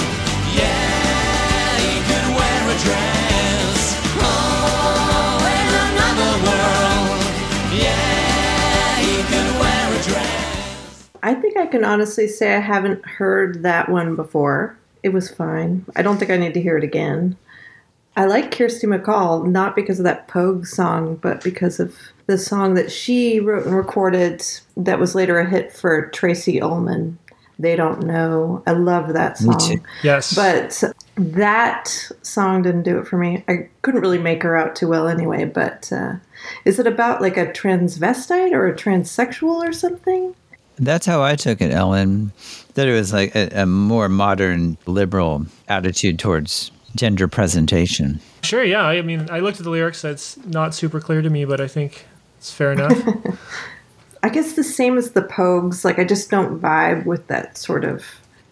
yeah, 0.51 1.79
he 1.79 1.95
could 2.09 2.27
wear 2.35 2.61
a 2.67 2.77
dress. 2.83 3.79
Oh, 4.19 5.39
in 5.55 5.71
another 5.87 6.33
world, 6.43 7.19
yeah, 7.71 8.99
he 8.99 9.15
could 9.31 9.49
wear 9.63 9.85
a 9.95 10.01
dress. 10.03 11.09
I 11.23 11.33
think 11.35 11.55
I 11.55 11.67
can 11.67 11.85
honestly 11.85 12.27
say 12.27 12.53
I 12.53 12.59
haven't 12.59 13.05
heard 13.05 13.63
that 13.63 13.87
one 13.87 14.15
before. 14.17 14.77
It 15.03 15.09
was 15.13 15.29
fine. 15.31 15.85
I 15.95 16.01
don't 16.01 16.17
think 16.17 16.31
I 16.31 16.37
need 16.37 16.53
to 16.55 16.61
hear 16.61 16.77
it 16.77 16.83
again. 16.83 17.37
I 18.15 18.25
like 18.25 18.51
Kirsty 18.51 18.87
MacColl, 18.87 19.47
not 19.47 19.75
because 19.75 19.99
of 19.99 20.03
that 20.03 20.27
Pogue 20.27 20.65
song, 20.65 21.15
but 21.15 21.43
because 21.43 21.79
of 21.79 21.95
the 22.27 22.37
song 22.37 22.73
that 22.73 22.91
she 22.91 23.39
wrote 23.39 23.65
and 23.65 23.75
recorded 23.75 24.43
that 24.75 24.99
was 24.99 25.15
later 25.15 25.39
a 25.39 25.49
hit 25.49 25.71
for 25.71 26.07
Tracey 26.07 26.61
Ullman. 26.61 27.17
They 27.57 27.75
don't 27.75 28.03
know. 28.03 28.63
I 28.65 28.71
love 28.71 29.13
that 29.13 29.39
Me 29.39 29.53
song. 29.53 29.59
too. 29.59 29.83
Yes. 30.03 30.33
But 30.33 30.83
that 31.15 32.11
song 32.23 32.63
didn't 32.63 32.83
do 32.83 32.97
it 32.97 33.07
for 33.07 33.17
me. 33.17 33.43
I 33.47 33.69
couldn't 33.83 34.01
really 34.01 34.17
make 34.17 34.41
her 34.43 34.57
out 34.57 34.75
too 34.75 34.87
well 34.87 35.07
anyway. 35.07 35.45
But 35.45 35.91
uh, 35.91 36.15
is 36.65 36.79
it 36.79 36.87
about 36.87 37.21
like 37.21 37.37
a 37.37 37.47
transvestite 37.47 38.51
or 38.51 38.67
a 38.67 38.73
transsexual 38.75 39.67
or 39.67 39.71
something? 39.71 40.35
That's 40.77 41.05
how 41.05 41.21
I 41.21 41.35
took 41.35 41.61
it, 41.61 41.71
Ellen. 41.71 42.31
That 42.73 42.87
it 42.87 42.93
was 42.93 43.13
like 43.13 43.35
a, 43.35 43.61
a 43.61 43.65
more 43.67 44.09
modern, 44.09 44.77
liberal 44.87 45.45
attitude 45.67 46.17
towards 46.17 46.71
gender 46.95 47.27
presentation. 47.27 48.19
Sure, 48.43 48.63
yeah. 48.63 48.83
I 48.85 49.01
mean, 49.01 49.27
I 49.29 49.39
looked 49.39 49.59
at 49.59 49.63
the 49.63 49.69
lyrics. 49.69 50.01
That's 50.01 50.37
not 50.45 50.73
super 50.73 50.99
clear 50.99 51.21
to 51.21 51.29
me, 51.29 51.45
but 51.45 51.61
I 51.61 51.67
think 51.67 52.05
it's 52.37 52.51
fair 52.51 52.71
enough. 52.71 52.97
I 54.23 54.29
guess 54.29 54.53
the 54.53 54.63
same 54.63 54.97
as 54.97 55.11
the 55.11 55.21
Pogues. 55.23 55.83
Like 55.83 55.99
I 55.99 56.03
just 56.03 56.29
don't 56.29 56.61
vibe 56.61 57.05
with 57.05 57.27
that 57.27 57.57
sort 57.57 57.83
of 57.83 58.03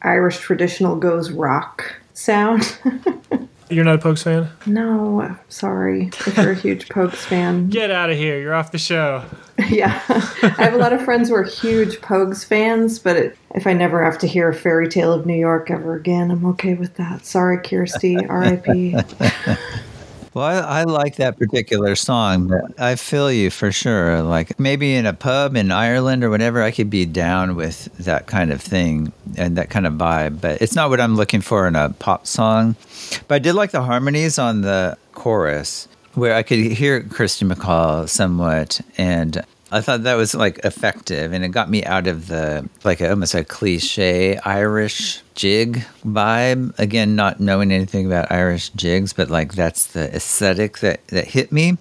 Irish 0.01 0.39
traditional 0.39 0.95
goes 0.95 1.31
rock 1.31 1.95
sound. 2.13 2.77
You're 3.69 3.85
not 3.85 3.95
a 3.95 3.99
Pogues 3.99 4.23
fan? 4.23 4.49
no, 4.65 5.37
sorry 5.47 6.09
if 6.25 6.37
you're 6.37 6.51
a 6.51 6.55
huge 6.55 6.89
Pogues 6.89 7.15
fan. 7.15 7.69
Get 7.69 7.91
out 7.91 8.09
of 8.09 8.17
here. 8.17 8.39
You're 8.41 8.53
off 8.55 8.71
the 8.71 8.77
show. 8.79 9.23
Yeah, 9.67 10.01
I 10.07 10.63
have 10.63 10.73
a 10.73 10.77
lot 10.77 10.93
of 10.93 11.01
friends 11.03 11.27
who 11.27 11.35
are 11.35 11.43
huge 11.43 11.97
Pogues 11.99 12.45
fans, 12.45 12.97
but 12.97 13.17
it, 13.17 13.37
if 13.55 13.67
I 13.67 13.73
never 13.73 14.01
have 14.01 14.17
to 14.19 14.27
hear 14.27 14.47
a 14.47 14.55
fairy 14.55 14.87
tale 14.87 15.11
of 15.11 15.25
New 15.25 15.35
York 15.35 15.69
ever 15.69 15.95
again, 15.95 16.31
I'm 16.31 16.45
okay 16.45 16.75
with 16.75 16.95
that. 16.95 17.25
Sorry, 17.25 17.57
Kirsty. 17.61 18.15
R.I.P. 18.25 18.95
Well, 20.33 20.45
I, 20.45 20.81
I 20.81 20.83
like 20.83 21.15
that 21.15 21.39
particular 21.39 21.95
song, 21.95 22.47
but 22.47 22.79
I 22.79 22.95
feel 22.95 23.31
you 23.31 23.49
for 23.49 23.71
sure. 23.71 24.21
Like 24.21 24.59
maybe 24.59 24.95
in 24.95 25.05
a 25.05 25.13
pub 25.13 25.55
in 25.55 25.71
Ireland 25.71 26.23
or 26.23 26.29
whatever, 26.29 26.61
I 26.61 26.69
could 26.71 26.89
be 26.89 27.05
down 27.05 27.55
with 27.55 27.85
that 27.97 28.27
kind 28.27 28.51
of 28.51 28.61
thing 28.61 29.11
and 29.37 29.57
that 29.57 29.71
kind 29.71 29.87
of 29.87 29.93
vibe. 29.93 30.39
But 30.39 30.61
it's 30.61 30.75
not 30.75 30.89
what 30.91 31.01
I'm 31.01 31.15
looking 31.15 31.41
for 31.41 31.67
in 31.67 31.75
a 31.75 31.89
pop 31.89 32.27
song. 32.27 32.75
But 33.27 33.35
I 33.35 33.39
did 33.39 33.53
like 33.53 33.71
the 33.71 33.81
harmonies 33.81 34.37
on 34.37 34.61
the 34.61 34.97
chorus, 35.13 35.87
where 36.13 36.35
I 36.35 36.43
could 36.43 36.59
hear 36.59 37.01
Kirsty 37.01 37.45
MacColl 37.45 38.07
somewhat, 38.07 38.81
and 38.97 39.43
I 39.71 39.81
thought 39.81 40.03
that 40.03 40.15
was 40.15 40.33
like 40.33 40.59
effective, 40.63 41.31
and 41.31 41.45
it 41.45 41.49
got 41.49 41.69
me 41.69 41.83
out 41.85 42.07
of 42.07 42.27
the 42.27 42.67
like 42.83 43.01
almost 43.01 43.35
a 43.35 43.43
cliche 43.43 44.37
Irish 44.39 45.21
jig 45.35 45.85
vibe. 46.03 46.77
Again, 46.79 47.15
not 47.15 47.39
knowing 47.39 47.71
anything 47.71 48.07
about 48.07 48.31
Irish 48.31 48.69
jigs, 48.69 49.13
but 49.13 49.29
like 49.29 49.53
that's 49.53 49.87
the 49.87 50.13
aesthetic 50.15 50.79
that 50.79 51.05
that 51.07 51.25
hit 51.25 51.51
me. 51.51 51.77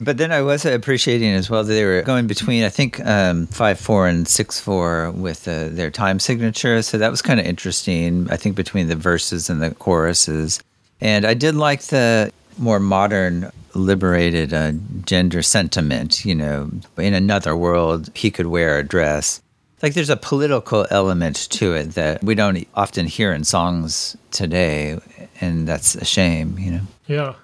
But 0.00 0.18
then 0.18 0.30
I 0.30 0.42
was 0.42 0.66
appreciating 0.66 1.32
as 1.32 1.48
well 1.48 1.64
that 1.64 1.72
they 1.72 1.84
were 1.84 2.02
going 2.02 2.26
between 2.26 2.64
I 2.64 2.68
think 2.70 3.04
um, 3.06 3.46
five 3.46 3.78
four 3.78 4.08
and 4.08 4.26
six 4.26 4.58
four 4.58 5.12
with 5.12 5.46
uh, 5.46 5.68
their 5.68 5.90
time 5.90 6.18
signature, 6.18 6.82
so 6.82 6.98
that 6.98 7.10
was 7.10 7.22
kind 7.22 7.38
of 7.38 7.46
interesting. 7.46 8.26
I 8.30 8.36
think 8.36 8.56
between 8.56 8.88
the 8.88 8.96
verses 8.96 9.48
and 9.48 9.62
the 9.62 9.70
choruses, 9.70 10.60
and 11.00 11.24
I 11.24 11.34
did 11.34 11.54
like 11.54 11.82
the 11.82 12.32
more 12.58 12.80
modern, 12.80 13.50
liberated 13.74 14.52
uh, 14.52 14.72
gender 15.04 15.42
sentiment. 15.42 16.24
You 16.24 16.34
know, 16.34 16.70
in 16.96 17.14
another 17.14 17.56
world, 17.56 18.10
he 18.14 18.30
could 18.30 18.46
wear 18.46 18.78
a 18.78 18.82
dress. 18.82 19.42
Like 19.82 19.94
there's 19.94 20.10
a 20.10 20.16
political 20.16 20.86
element 20.90 21.50
to 21.50 21.74
it 21.74 21.90
that 21.94 22.24
we 22.24 22.34
don't 22.34 22.66
often 22.74 23.06
hear 23.06 23.32
in 23.32 23.44
songs 23.44 24.16
today, 24.30 24.98
and 25.40 25.68
that's 25.68 25.94
a 25.94 26.04
shame. 26.04 26.58
You 26.58 26.70
know. 26.72 26.80
Yeah. 27.06 27.34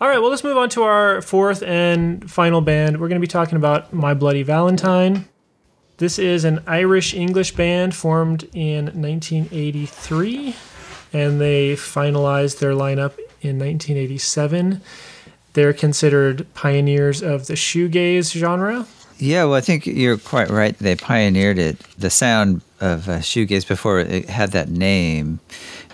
All 0.00 0.08
right, 0.08 0.18
well, 0.18 0.28
let's 0.28 0.44
move 0.44 0.56
on 0.56 0.68
to 0.70 0.82
our 0.82 1.22
fourth 1.22 1.62
and 1.62 2.28
final 2.28 2.60
band. 2.60 3.00
We're 3.00 3.08
going 3.08 3.20
to 3.20 3.26
be 3.26 3.28
talking 3.28 3.56
about 3.56 3.92
My 3.92 4.12
Bloody 4.12 4.42
Valentine. 4.42 5.26
This 5.98 6.18
is 6.18 6.44
an 6.44 6.60
Irish 6.66 7.14
English 7.14 7.54
band 7.54 7.94
formed 7.94 8.42
in 8.52 8.86
1983, 8.86 10.56
and 11.12 11.40
they 11.40 11.74
finalized 11.74 12.58
their 12.58 12.72
lineup 12.72 13.16
in 13.44 13.58
1987. 13.58 14.80
They're 15.54 15.72
considered 15.72 16.46
pioneers 16.54 17.22
of 17.22 17.46
the 17.46 17.54
shoegaze 17.54 18.32
genre. 18.32 18.86
Yeah, 19.18 19.44
well, 19.44 19.54
I 19.54 19.60
think 19.60 19.86
you're 19.86 20.18
quite 20.18 20.50
right. 20.50 20.76
They 20.78 20.96
pioneered 20.96 21.58
it. 21.58 21.78
The 21.96 22.10
sound 22.10 22.62
of 22.80 23.08
uh, 23.08 23.18
shoegaze 23.18 23.66
before 23.66 24.00
it 24.00 24.28
had 24.28 24.52
that 24.52 24.68
name. 24.68 25.38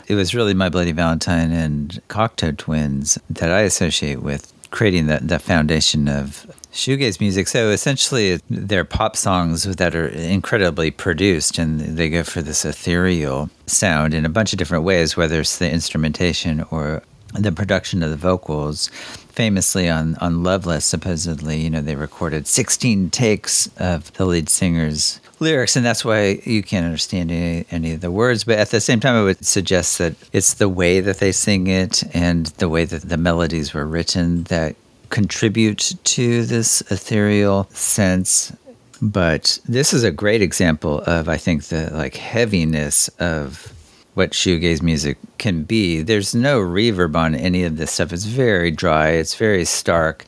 It 0.09 0.15
was 0.15 0.35
really 0.35 0.55
My 0.55 0.69
Bloody 0.69 0.93
Valentine 0.93 1.53
and 1.53 2.01
Cocteau 2.09 2.57
Twins 2.57 3.19
that 3.29 3.51
I 3.51 3.61
associate 3.61 4.23
with 4.23 4.53
creating 4.71 5.07
the, 5.07 5.19
the 5.23 5.39
foundation 5.39 6.09
of 6.09 6.47
shoegaze 6.73 7.21
music. 7.21 7.49
So 7.49 7.71
essentially, 7.71 8.41
they're 8.49 8.85
pop 8.85 9.17
songs 9.17 9.65
that 9.65 9.95
are 9.95 10.09
incredibly 10.09 10.91
produced, 10.91 11.59
and 11.59 11.81
they 11.81 12.09
go 12.09 12.23
for 12.23 12.43
this 12.43 12.65
ethereal 12.65 13.51
sound 13.67 14.15
in 14.15 14.25
a 14.25 14.29
bunch 14.29 14.53
of 14.53 14.59
different 14.59 14.85
ways, 14.85 15.17
whether 15.17 15.41
it's 15.41 15.59
the 15.59 15.71
instrumentation 15.71 16.65
or 16.71 17.03
the 17.35 17.53
production 17.53 18.03
of 18.03 18.11
the 18.11 18.17
vocals. 18.17 18.89
Famously 19.31 19.89
on, 19.89 20.17
on 20.17 20.43
Loveless, 20.43 20.85
supposedly, 20.85 21.61
you 21.61 21.71
know, 21.71 21.81
they 21.81 21.95
recorded 21.95 22.47
16 22.47 23.11
takes 23.11 23.69
of 23.79 24.13
the 24.15 24.27
lead 24.27 24.49
singer's 24.49 25.21
lyrics, 25.39 25.77
and 25.77 25.87
that's 25.87 26.05
why 26.05 26.41
you 26.45 26.63
can't 26.63 26.85
understand 26.85 27.31
any, 27.31 27.65
any 27.71 27.93
of 27.93 28.01
the 28.01 28.11
words. 28.11 28.45
But 28.45 28.59
at 28.59 28.71
the 28.71 28.81
same 28.81 29.01
time, 29.01 29.15
I 29.15 29.23
would 29.23 29.45
suggest 29.45 29.99
that 29.99 30.15
it's 30.33 30.55
the 30.55 30.69
way 30.69 31.01
that 31.01 31.19
they 31.19 31.33
sing 31.33 31.69
it 31.69 32.03
and 32.15 32.47
the 32.47 32.69
way 32.69 32.85
that 32.85 33.03
the 33.03 33.17
melodies 33.17 33.73
were 33.73 33.87
written 33.87 34.45
that 34.45 34.77
contribute 35.09 35.95
to 36.05 36.45
this 36.45 36.83
ethereal 36.91 37.69
sense. 37.71 38.53
But 39.01 39.59
this 39.67 39.95
is 39.95 40.05
a 40.05 40.11
great 40.11 40.43
example 40.43 41.01
of, 41.07 41.29
I 41.29 41.37
think, 41.37 41.65
the 41.65 41.91
like 41.93 42.17
heaviness 42.17 43.09
of 43.19 43.73
what 44.21 44.33
shoegaze 44.33 44.83
music 44.83 45.17
can 45.39 45.63
be. 45.63 46.03
There's 46.03 46.35
no 46.35 46.61
reverb 46.61 47.17
on 47.17 47.35
any 47.35 47.65
of 47.65 47.79
this 47.79 47.91
stuff. 47.91 48.13
It's 48.13 48.27
very 48.27 48.71
dry. 48.71 49.13
It's 49.13 49.35
very 49.35 49.65
stark. 49.65 50.27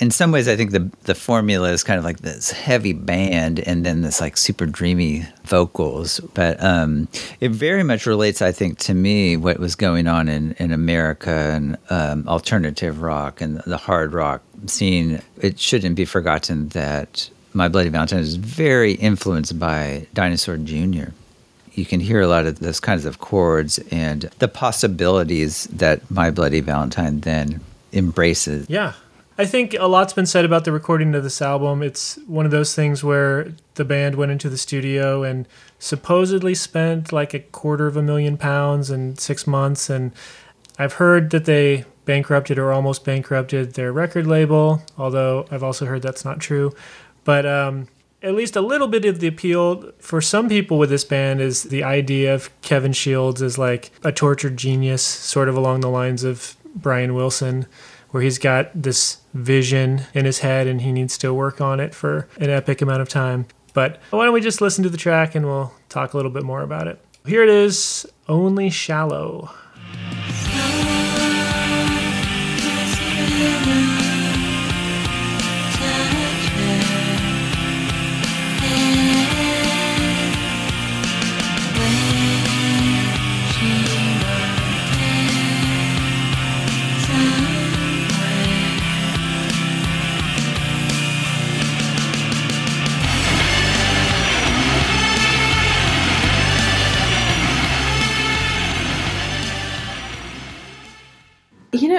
In 0.00 0.10
some 0.10 0.32
ways, 0.32 0.48
I 0.48 0.54
think 0.56 0.72
the 0.72 0.90
the 1.04 1.14
formula 1.14 1.70
is 1.70 1.82
kind 1.82 1.98
of 1.98 2.04
like 2.04 2.18
this 2.18 2.50
heavy 2.50 2.92
band 2.92 3.60
and 3.60 3.86
then 3.86 4.02
this 4.02 4.20
like 4.20 4.36
super 4.36 4.66
dreamy 4.66 5.24
vocals. 5.44 6.20
But 6.34 6.62
um, 6.62 7.08
it 7.40 7.52
very 7.52 7.82
much 7.82 8.04
relates, 8.04 8.42
I 8.42 8.52
think, 8.52 8.78
to 8.80 8.92
me 8.92 9.38
what 9.38 9.58
was 9.58 9.76
going 9.76 10.08
on 10.08 10.28
in 10.28 10.52
in 10.58 10.70
America 10.70 11.30
and 11.30 11.78
um, 11.88 12.28
alternative 12.28 13.00
rock 13.00 13.40
and 13.40 13.62
the 13.66 13.78
hard 13.78 14.12
rock 14.12 14.42
scene. 14.66 15.22
It 15.40 15.58
shouldn't 15.58 15.96
be 15.96 16.04
forgotten 16.04 16.68
that 16.80 17.30
My 17.54 17.68
Bloody 17.68 17.88
Valentine 17.88 18.20
is 18.20 18.36
very 18.36 18.92
influenced 18.92 19.58
by 19.58 20.06
Dinosaur 20.12 20.58
Jr 20.58 21.12
you 21.76 21.84
can 21.84 22.00
hear 22.00 22.20
a 22.20 22.26
lot 22.26 22.46
of 22.46 22.58
those 22.58 22.80
kinds 22.80 23.04
of 23.04 23.18
chords 23.18 23.78
and 23.90 24.22
the 24.38 24.48
possibilities 24.48 25.64
that 25.64 26.10
My 26.10 26.30
Bloody 26.30 26.60
Valentine 26.60 27.20
then 27.20 27.60
embraces. 27.92 28.68
Yeah. 28.68 28.94
I 29.38 29.44
think 29.44 29.74
a 29.74 29.86
lot's 29.86 30.14
been 30.14 30.24
said 30.24 30.46
about 30.46 30.64
the 30.64 30.72
recording 30.72 31.14
of 31.14 31.22
this 31.22 31.42
album. 31.42 31.82
It's 31.82 32.16
one 32.26 32.46
of 32.46 32.50
those 32.50 32.74
things 32.74 33.04
where 33.04 33.52
the 33.74 33.84
band 33.84 34.14
went 34.14 34.32
into 34.32 34.48
the 34.48 34.56
studio 34.56 35.22
and 35.22 35.46
supposedly 35.78 36.54
spent 36.54 37.12
like 37.12 37.34
a 37.34 37.40
quarter 37.40 37.86
of 37.86 37.98
a 37.98 38.02
million 38.02 38.38
pounds 38.38 38.90
in 38.90 39.18
six 39.18 39.46
months. 39.46 39.90
And 39.90 40.12
I've 40.78 40.94
heard 40.94 41.30
that 41.30 41.44
they 41.44 41.84
bankrupted 42.06 42.58
or 42.58 42.72
almost 42.72 43.04
bankrupted 43.04 43.74
their 43.74 43.92
record 43.92 44.26
label, 44.26 44.82
although 44.96 45.46
I've 45.50 45.62
also 45.62 45.84
heard 45.84 46.00
that's 46.00 46.24
not 46.24 46.40
true. 46.40 46.74
But 47.24 47.44
um, 47.44 47.88
at 48.26 48.34
least 48.34 48.56
a 48.56 48.60
little 48.60 48.88
bit 48.88 49.04
of 49.04 49.20
the 49.20 49.28
appeal 49.28 49.92
for 49.98 50.20
some 50.20 50.48
people 50.48 50.78
with 50.78 50.90
this 50.90 51.04
band 51.04 51.40
is 51.40 51.62
the 51.64 51.84
idea 51.84 52.34
of 52.34 52.50
Kevin 52.60 52.92
Shields 52.92 53.40
as 53.40 53.56
like 53.56 53.92
a 54.02 54.10
tortured 54.10 54.56
genius, 54.56 55.02
sort 55.02 55.48
of 55.48 55.56
along 55.56 55.80
the 55.80 55.88
lines 55.88 56.24
of 56.24 56.56
Brian 56.74 57.14
Wilson, 57.14 57.66
where 58.10 58.24
he's 58.24 58.38
got 58.38 58.70
this 58.74 59.18
vision 59.32 60.02
in 60.12 60.24
his 60.24 60.40
head 60.40 60.66
and 60.66 60.80
he 60.80 60.90
needs 60.90 61.16
to 61.18 61.32
work 61.32 61.60
on 61.60 61.78
it 61.78 61.94
for 61.94 62.26
an 62.38 62.50
epic 62.50 62.82
amount 62.82 63.00
of 63.00 63.08
time. 63.08 63.46
But 63.74 64.00
why 64.10 64.24
don't 64.24 64.34
we 64.34 64.40
just 64.40 64.60
listen 64.60 64.82
to 64.82 64.90
the 64.90 64.96
track 64.96 65.36
and 65.36 65.46
we'll 65.46 65.72
talk 65.88 66.12
a 66.12 66.16
little 66.16 66.32
bit 66.32 66.42
more 66.42 66.62
about 66.62 66.88
it? 66.88 67.00
Here 67.26 67.44
it 67.44 67.48
is 67.48 68.06
Only 68.28 68.70
Shallow. 68.70 69.54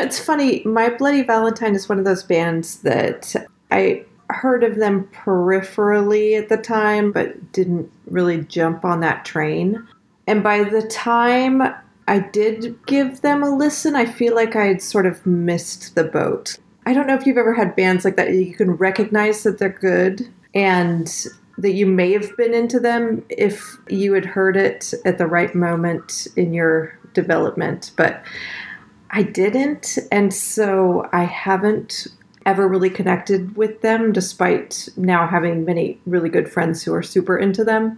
It's 0.07 0.19
funny. 0.19 0.61
My 0.63 0.89
Bloody 0.89 1.21
Valentine 1.21 1.75
is 1.75 1.89
one 1.89 1.99
of 1.99 2.05
those 2.05 2.23
bands 2.23 2.79
that 2.83 3.35
I 3.71 4.05
heard 4.29 4.63
of 4.63 4.77
them 4.77 5.09
peripherally 5.13 6.37
at 6.37 6.47
the 6.47 6.55
time, 6.55 7.11
but 7.11 7.51
didn't 7.51 7.91
really 8.05 8.41
jump 8.43 8.85
on 8.85 9.01
that 9.01 9.25
train. 9.25 9.85
And 10.25 10.41
by 10.41 10.63
the 10.63 10.83
time 10.83 11.61
I 12.07 12.19
did 12.19 12.77
give 12.85 13.19
them 13.19 13.43
a 13.43 13.53
listen, 13.53 13.97
I 13.97 14.05
feel 14.05 14.33
like 14.33 14.55
I 14.55 14.67
had 14.67 14.81
sort 14.81 15.05
of 15.05 15.25
missed 15.25 15.95
the 15.95 16.05
boat. 16.05 16.57
I 16.85 16.93
don't 16.93 17.05
know 17.05 17.15
if 17.15 17.25
you've 17.25 17.37
ever 17.37 17.53
had 17.53 17.75
bands 17.75 18.05
like 18.05 18.15
that. 18.15 18.33
You 18.33 18.55
can 18.55 18.71
recognize 18.71 19.43
that 19.43 19.57
they're 19.57 19.67
good 19.67 20.25
and 20.55 21.13
that 21.57 21.73
you 21.73 21.85
may 21.85 22.13
have 22.13 22.35
been 22.37 22.53
into 22.53 22.79
them 22.79 23.25
if 23.27 23.77
you 23.89 24.13
had 24.13 24.25
heard 24.25 24.55
it 24.55 24.93
at 25.03 25.17
the 25.17 25.27
right 25.27 25.53
moment 25.53 26.27
in 26.37 26.53
your 26.53 26.97
development. 27.13 27.91
But 27.97 28.23
I 29.11 29.23
didn't, 29.23 29.97
and 30.11 30.33
so 30.33 31.07
I 31.13 31.23
haven't 31.23 32.07
ever 32.45 32.67
really 32.67 32.89
connected 32.89 33.55
with 33.55 33.81
them, 33.81 34.11
despite 34.11 34.89
now 34.95 35.27
having 35.27 35.65
many 35.65 35.99
really 36.05 36.29
good 36.29 36.49
friends 36.49 36.83
who 36.83 36.93
are 36.93 37.03
super 37.03 37.37
into 37.37 37.63
them. 37.63 37.97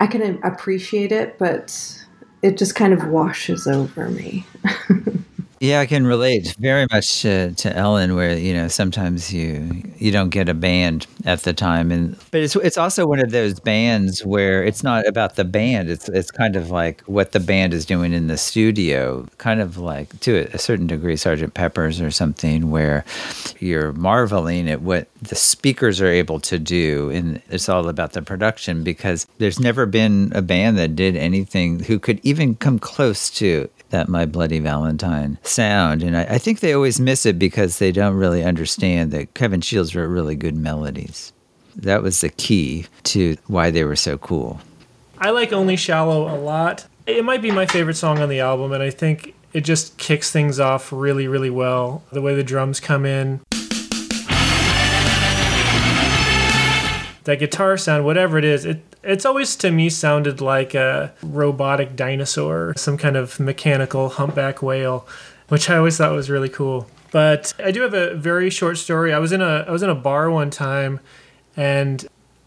I 0.00 0.06
can 0.06 0.40
appreciate 0.42 1.12
it, 1.12 1.38
but 1.38 2.04
it 2.42 2.56
just 2.56 2.74
kind 2.74 2.92
of 2.92 3.06
washes 3.08 3.66
over 3.66 4.08
me. 4.10 4.46
Yeah, 5.58 5.80
I 5.80 5.86
can 5.86 6.06
relate 6.06 6.54
very 6.58 6.86
much 6.92 7.22
to, 7.22 7.52
to 7.52 7.74
Ellen, 7.74 8.14
where 8.14 8.36
you 8.36 8.52
know 8.52 8.68
sometimes 8.68 9.32
you 9.32 9.82
you 9.96 10.12
don't 10.12 10.28
get 10.28 10.50
a 10.50 10.54
band 10.54 11.06
at 11.24 11.44
the 11.44 11.54
time, 11.54 11.90
and 11.90 12.14
but 12.30 12.42
it's 12.42 12.56
it's 12.56 12.76
also 12.76 13.06
one 13.06 13.20
of 13.20 13.30
those 13.30 13.58
bands 13.58 14.22
where 14.22 14.62
it's 14.62 14.82
not 14.82 15.06
about 15.06 15.36
the 15.36 15.46
band; 15.46 15.88
it's 15.88 16.10
it's 16.10 16.30
kind 16.30 16.56
of 16.56 16.70
like 16.70 17.00
what 17.06 17.32
the 17.32 17.40
band 17.40 17.72
is 17.72 17.86
doing 17.86 18.12
in 18.12 18.26
the 18.26 18.36
studio, 18.36 19.26
kind 19.38 19.62
of 19.62 19.78
like 19.78 20.20
to 20.20 20.46
a 20.52 20.58
certain 20.58 20.86
degree, 20.86 21.16
Sergeant 21.16 21.54
Pepper's 21.54 22.02
or 22.02 22.10
something, 22.10 22.70
where 22.70 23.02
you're 23.58 23.92
marveling 23.94 24.68
at 24.68 24.82
what 24.82 25.08
the 25.22 25.34
speakers 25.36 26.02
are 26.02 26.06
able 26.06 26.38
to 26.40 26.58
do, 26.58 27.08
and 27.08 27.40
it's 27.48 27.70
all 27.70 27.88
about 27.88 28.12
the 28.12 28.20
production 28.20 28.84
because 28.84 29.26
there's 29.38 29.58
never 29.58 29.86
been 29.86 30.32
a 30.34 30.42
band 30.42 30.76
that 30.76 30.94
did 30.94 31.16
anything 31.16 31.80
who 31.80 31.98
could 31.98 32.20
even 32.22 32.56
come 32.56 32.78
close 32.78 33.30
to 33.30 33.70
that 33.90 34.08
My 34.08 34.26
Bloody 34.26 34.58
Valentine 34.58 35.38
sound. 35.42 36.02
And 36.02 36.16
I, 36.16 36.22
I 36.24 36.38
think 36.38 36.60
they 36.60 36.72
always 36.72 37.00
miss 37.00 37.26
it 37.26 37.38
because 37.38 37.78
they 37.78 37.92
don't 37.92 38.14
really 38.14 38.42
understand 38.42 39.10
that 39.12 39.34
Kevin 39.34 39.60
Shields 39.60 39.94
wrote 39.94 40.06
really 40.06 40.34
good 40.34 40.56
melodies. 40.56 41.32
That 41.76 42.02
was 42.02 42.20
the 42.20 42.30
key 42.30 42.86
to 43.04 43.36
why 43.46 43.70
they 43.70 43.84
were 43.84 43.96
so 43.96 44.18
cool. 44.18 44.60
I 45.18 45.30
like 45.30 45.52
Only 45.52 45.76
Shallow 45.76 46.28
a 46.34 46.36
lot. 46.36 46.86
It 47.06 47.24
might 47.24 47.42
be 47.42 47.50
my 47.50 47.66
favorite 47.66 47.96
song 47.96 48.18
on 48.18 48.28
the 48.28 48.40
album, 48.40 48.72
and 48.72 48.82
I 48.82 48.90
think 48.90 49.34
it 49.52 49.60
just 49.60 49.96
kicks 49.96 50.30
things 50.30 50.58
off 50.58 50.92
really, 50.92 51.28
really 51.28 51.50
well. 51.50 52.02
The 52.12 52.20
way 52.20 52.34
the 52.34 52.42
drums 52.42 52.80
come 52.80 53.06
in, 53.06 53.40
that 57.24 57.38
guitar 57.38 57.76
sound, 57.76 58.04
whatever 58.04 58.38
it 58.38 58.44
is, 58.44 58.64
it 58.64 58.82
it's 59.06 59.24
always 59.24 59.54
to 59.56 59.70
me 59.70 59.88
sounded 59.88 60.40
like 60.40 60.74
a 60.74 61.14
robotic 61.22 61.96
dinosaur, 61.96 62.74
some 62.76 62.98
kind 62.98 63.16
of 63.16 63.38
mechanical 63.38 64.08
humpback 64.10 64.62
whale, 64.62 65.06
which 65.48 65.70
I 65.70 65.76
always 65.76 65.96
thought 65.96 66.12
was 66.12 66.28
really 66.28 66.48
cool. 66.48 66.88
But 67.12 67.54
I 67.62 67.70
do 67.70 67.82
have 67.82 67.94
a 67.94 68.14
very 68.14 68.50
short 68.50 68.78
story. 68.78 69.12
I 69.12 69.18
was 69.18 69.32
in 69.32 69.40
a 69.40 69.64
I 69.66 69.70
was 69.70 69.82
in 69.82 69.88
a 69.88 69.94
bar 69.94 70.30
one 70.30 70.50
time, 70.50 71.00
and 71.56 72.06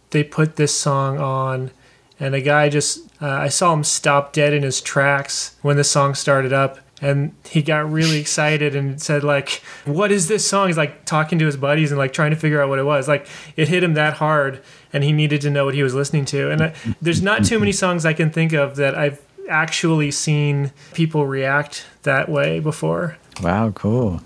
they 0.09 0.23
put 0.23 0.57
this 0.57 0.77
song 0.77 1.17
on, 1.17 1.71
and 2.19 2.35
a 2.35 2.41
guy 2.41 2.67
just 2.69 2.99
uh, 3.21 3.27
I 3.27 3.47
saw 3.47 3.73
him 3.73 3.83
stop 3.83 4.33
dead 4.33 4.53
in 4.53 4.63
his 4.63 4.81
tracks 4.81 5.55
when 5.61 5.77
the 5.77 5.83
song 5.83 6.13
started 6.13 6.53
up. 6.53 6.79
And 7.01 7.33
he 7.49 7.61
got 7.61 7.89
really 7.89 8.19
excited 8.19 8.75
and 8.75 9.01
said, 9.01 9.23
like, 9.23 9.63
what 9.85 10.11
is 10.11 10.27
this 10.27 10.45
song? 10.45 10.67
He's 10.67 10.75
like 10.75 11.05
talking 11.05 11.39
to 11.39 11.45
his 11.45 11.55
buddies 11.55 11.91
and 11.91 11.97
like 11.97 12.11
trying 12.11 12.31
to 12.31 12.35
figure 12.35 12.61
out 12.61 12.67
what 12.67 12.77
it 12.77 12.83
was. 12.83 13.07
Like, 13.07 13.25
it 13.55 13.69
hit 13.69 13.85
him 13.85 13.93
that 13.93 14.15
hard 14.15 14.61
and 14.91 15.03
he 15.03 15.11
needed 15.11 15.41
to 15.41 15.49
know 15.49 15.65
what 15.65 15.73
he 15.73 15.83
was 15.83 15.93
listening 15.93 16.25
to. 16.25 16.49
And 16.51 16.61
I, 16.63 16.73
there's 17.01 17.21
not 17.21 17.45
too 17.45 17.59
many 17.59 17.71
songs 17.71 18.05
I 18.05 18.13
can 18.13 18.31
think 18.31 18.53
of 18.53 18.75
that 18.77 18.95
I've 18.95 19.21
actually 19.49 20.11
seen 20.11 20.71
people 20.93 21.25
react 21.25 21.85
that 22.03 22.29
way 22.29 22.59
before. 22.59 23.17
Wow, 23.41 23.71
cool. 23.71 24.21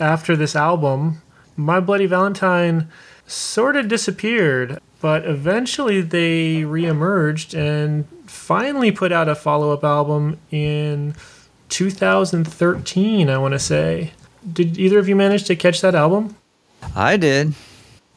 After 0.00 0.36
this 0.36 0.54
album, 0.54 1.22
My 1.56 1.80
Bloody 1.80 2.06
Valentine 2.06 2.88
sort 3.26 3.76
of 3.76 3.88
disappeared, 3.88 4.78
but 5.00 5.24
eventually 5.24 6.00
they 6.00 6.62
reemerged 6.62 7.58
and 7.58 8.06
finally 8.26 8.92
put 8.92 9.12
out 9.12 9.28
a 9.28 9.34
follow 9.34 9.72
up 9.72 9.84
album 9.84 10.38
in 10.50 11.14
2013, 11.68 13.28
I 13.28 13.38
want 13.38 13.52
to 13.52 13.58
say. 13.58 14.12
Did 14.50 14.78
either 14.78 14.98
of 14.98 15.08
you 15.08 15.16
manage 15.16 15.44
to 15.44 15.56
catch 15.56 15.80
that 15.80 15.94
album? 15.94 16.36
I 16.94 17.16
did. 17.16 17.54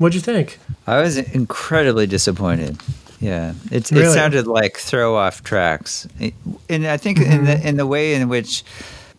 What'd 0.01 0.15
you 0.15 0.21
think? 0.21 0.57
I 0.87 0.99
was 0.99 1.15
incredibly 1.15 2.07
disappointed. 2.07 2.75
Yeah, 3.19 3.53
it, 3.69 3.91
it 3.91 4.11
sounded 4.11 4.47
like 4.47 4.77
throw 4.77 5.15
off 5.15 5.43
tracks, 5.43 6.07
and 6.67 6.87
I 6.87 6.97
think 6.97 7.19
in 7.19 7.45
the 7.45 7.51
mm-hmm. 7.51 7.67
in 7.67 7.77
the 7.77 7.85
way 7.85 8.15
in 8.15 8.27
which 8.27 8.63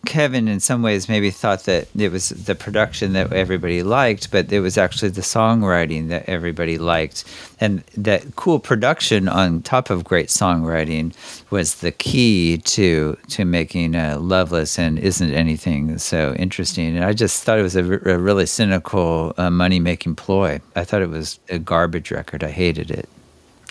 Kevin, 0.05 0.47
in 0.47 0.59
some 0.59 0.81
ways, 0.81 1.07
maybe 1.07 1.31
thought 1.31 1.63
that 1.63 1.87
it 1.97 2.11
was 2.11 2.29
the 2.29 2.55
production 2.55 3.13
that 3.13 3.31
everybody 3.31 3.83
liked, 3.83 4.31
but 4.31 4.51
it 4.51 4.59
was 4.59 4.77
actually 4.77 5.09
the 5.09 5.21
songwriting 5.21 6.09
that 6.09 6.27
everybody 6.27 6.77
liked, 6.77 7.23
and 7.59 7.83
that 7.95 8.35
cool 8.35 8.59
production 8.59 9.29
on 9.29 9.61
top 9.61 9.89
of 9.89 10.03
great 10.03 10.27
songwriting 10.27 11.13
was 11.51 11.75
the 11.75 11.91
key 11.91 12.57
to 12.59 13.17
to 13.29 13.45
making 13.45 13.95
uh, 13.95 14.17
Loveless 14.19 14.77
and 14.77 14.99
isn't 14.99 15.31
anything 15.33 15.97
so 15.97 16.33
interesting. 16.33 16.95
And 16.95 17.05
I 17.05 17.13
just 17.13 17.43
thought 17.43 17.59
it 17.59 17.63
was 17.63 17.75
a, 17.77 17.83
r- 17.83 18.13
a 18.13 18.17
really 18.17 18.45
cynical 18.45 19.33
uh, 19.37 19.49
money 19.49 19.79
making 19.79 20.15
ploy. 20.15 20.59
I 20.75 20.83
thought 20.83 21.01
it 21.01 21.09
was 21.09 21.39
a 21.49 21.59
garbage 21.59 22.11
record. 22.11 22.43
I 22.43 22.51
hated 22.51 22.91
it. 22.91 23.07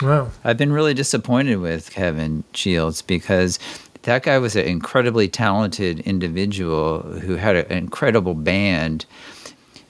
Wow. 0.00 0.30
I've 0.44 0.56
been 0.56 0.72
really 0.72 0.94
disappointed 0.94 1.56
with 1.56 1.90
Kevin 1.90 2.42
Shields 2.54 3.02
because 3.02 3.58
that 4.02 4.24
guy 4.24 4.38
was 4.38 4.56
an 4.56 4.64
incredibly 4.66 5.28
talented 5.28 6.00
individual 6.00 7.02
who 7.02 7.36
had 7.36 7.56
an 7.56 7.70
incredible 7.70 8.34
band, 8.34 9.06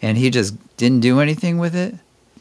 and 0.01 0.18
he 0.18 0.31
just 0.31 0.55
didn't 0.77 1.01
do 1.01 1.20
anything 1.20 1.59
with 1.59 1.75
it. 1.75 1.94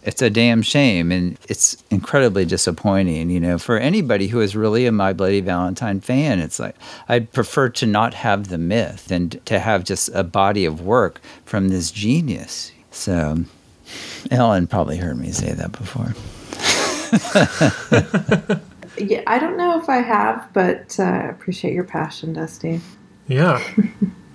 It's 0.03 0.21
a 0.21 0.31
damn 0.31 0.63
shame, 0.63 1.11
and 1.11 1.37
it's 1.47 1.81
incredibly 1.91 2.43
disappointing. 2.43 3.29
You 3.29 3.39
know, 3.39 3.57
for 3.59 3.77
anybody 3.77 4.27
who 4.27 4.41
is 4.41 4.55
really 4.55 4.87
a 4.87 4.91
My 4.91 5.13
Bloody 5.13 5.41
Valentine 5.41 6.01
fan, 6.01 6.39
it's 6.39 6.59
like 6.59 6.75
I'd 7.07 7.31
prefer 7.31 7.69
to 7.69 7.85
not 7.85 8.15
have 8.15 8.47
the 8.49 8.57
myth 8.57 9.11
and 9.11 9.39
to 9.45 9.59
have 9.59 9.83
just 9.83 10.09
a 10.13 10.23
body 10.23 10.65
of 10.65 10.81
work 10.81 11.21
from 11.45 11.69
this 11.69 11.91
genius. 11.91 12.71
So, 12.89 13.45
Ellen 14.31 14.65
probably 14.67 14.97
heard 14.97 15.19
me 15.19 15.31
say 15.31 15.53
that 15.53 15.71
before. 15.71 16.15
Yeah, 19.09 19.23
I 19.27 19.39
don't 19.39 19.57
know 19.57 19.79
if 19.79 19.89
I 19.89 19.97
have, 19.97 20.49
but 20.53 20.99
uh, 20.99 21.03
I 21.03 21.29
appreciate 21.29 21.73
your 21.73 21.83
passion, 21.83 22.33
Dusty. 22.33 22.81
Yeah. 23.27 23.63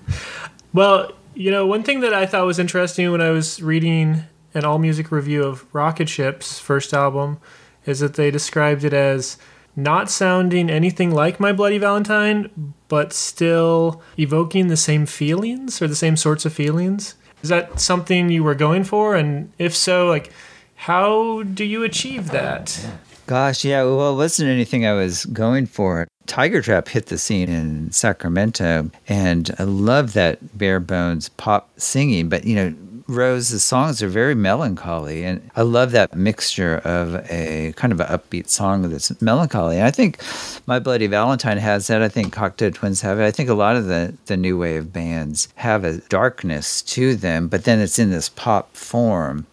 well, 0.72 1.12
you 1.34 1.50
know, 1.50 1.66
one 1.66 1.82
thing 1.82 2.00
that 2.00 2.14
I 2.14 2.26
thought 2.26 2.46
was 2.46 2.58
interesting 2.58 3.10
when 3.12 3.20
I 3.20 3.30
was 3.30 3.62
reading 3.62 4.24
an 4.54 4.62
AllMusic 4.62 5.10
review 5.10 5.44
of 5.44 5.66
Rocket 5.74 6.08
Ship's 6.08 6.58
first 6.58 6.94
album 6.94 7.38
is 7.84 8.00
that 8.00 8.14
they 8.14 8.30
described 8.30 8.84
it 8.84 8.94
as 8.94 9.36
not 9.76 10.10
sounding 10.10 10.70
anything 10.70 11.10
like 11.10 11.38
My 11.38 11.52
Bloody 11.52 11.76
Valentine, 11.76 12.72
but 12.88 13.12
still 13.12 14.02
evoking 14.18 14.68
the 14.68 14.76
same 14.76 15.04
feelings 15.04 15.82
or 15.82 15.86
the 15.86 15.94
same 15.94 16.16
sorts 16.16 16.46
of 16.46 16.54
feelings. 16.54 17.14
Is 17.42 17.50
that 17.50 17.78
something 17.78 18.30
you 18.30 18.42
were 18.42 18.54
going 18.54 18.84
for? 18.84 19.14
And 19.14 19.52
if 19.58 19.76
so, 19.76 20.08
like, 20.08 20.32
how 20.76 21.42
do 21.42 21.64
you 21.64 21.82
achieve 21.82 22.30
that? 22.30 22.86
Gosh, 23.26 23.64
yeah. 23.64 23.82
Well, 23.82 24.12
it 24.12 24.16
wasn't 24.16 24.50
anything 24.50 24.86
I 24.86 24.92
was 24.92 25.24
going 25.26 25.66
for. 25.66 26.06
Tiger 26.26 26.62
Trap 26.62 26.88
hit 26.88 27.06
the 27.06 27.18
scene 27.18 27.48
in 27.48 27.90
Sacramento, 27.90 28.90
and 29.08 29.50
I 29.58 29.64
love 29.64 30.12
that 30.12 30.56
bare 30.56 30.78
bones 30.78 31.28
pop 31.30 31.68
singing. 31.76 32.28
But 32.28 32.44
you 32.44 32.54
know, 32.54 32.74
Rose's 33.08 33.64
songs 33.64 34.00
are 34.00 34.08
very 34.08 34.36
melancholy, 34.36 35.24
and 35.24 35.50
I 35.56 35.62
love 35.62 35.90
that 35.90 36.16
mixture 36.16 36.78
of 36.78 37.16
a 37.28 37.72
kind 37.76 37.92
of 37.92 37.98
an 37.98 38.06
upbeat 38.06 38.48
song 38.48 38.88
that's 38.90 39.20
melancholy. 39.20 39.76
And 39.76 39.86
I 39.86 39.90
think 39.90 40.20
My 40.66 40.78
Bloody 40.78 41.08
Valentine 41.08 41.58
has 41.58 41.88
that. 41.88 42.02
I 42.02 42.08
think 42.08 42.32
Cocteau 42.32 42.72
Twins 42.72 43.00
have 43.00 43.18
it. 43.18 43.24
I 43.24 43.32
think 43.32 43.48
a 43.48 43.54
lot 43.54 43.74
of 43.74 43.86
the 43.86 44.14
the 44.26 44.36
new 44.36 44.56
wave 44.56 44.92
bands 44.92 45.48
have 45.56 45.84
a 45.84 45.98
darkness 45.98 46.80
to 46.82 47.16
them, 47.16 47.48
but 47.48 47.64
then 47.64 47.80
it's 47.80 47.98
in 47.98 48.10
this 48.10 48.28
pop 48.28 48.72
form. 48.76 49.46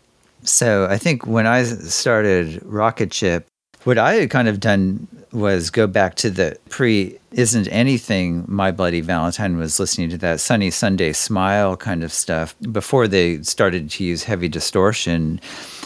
So 0.43 0.87
I 0.89 0.97
think 0.97 1.25
when 1.25 1.47
I 1.47 1.63
started 1.63 2.61
Rocket 2.65 3.13
Ship, 3.13 3.47
what 3.83 3.97
I 3.97 4.15
had 4.15 4.29
kind 4.29 4.47
of 4.47 4.59
done 4.59 5.07
was 5.31 5.69
go 5.69 5.87
back 5.87 6.15
to 6.15 6.29
the 6.29 6.57
pre 6.69 7.17
isn't 7.31 7.67
anything 7.69 8.45
my 8.47 8.71
bloody 8.71 9.01
valentine 9.01 9.57
was 9.57 9.79
listening 9.79 10.09
to 10.11 10.17
that 10.19 10.39
sunny 10.39 10.69
sundae 10.69 11.11
smile 11.11 11.75
kind 11.75 12.03
of 12.03 12.13
stuff 12.13 12.55
before 12.71 13.07
they 13.07 13.41
started 13.41 13.89
to 13.89 14.03
use 14.03 14.23
heavy 14.23 14.47
distortion 14.47 15.41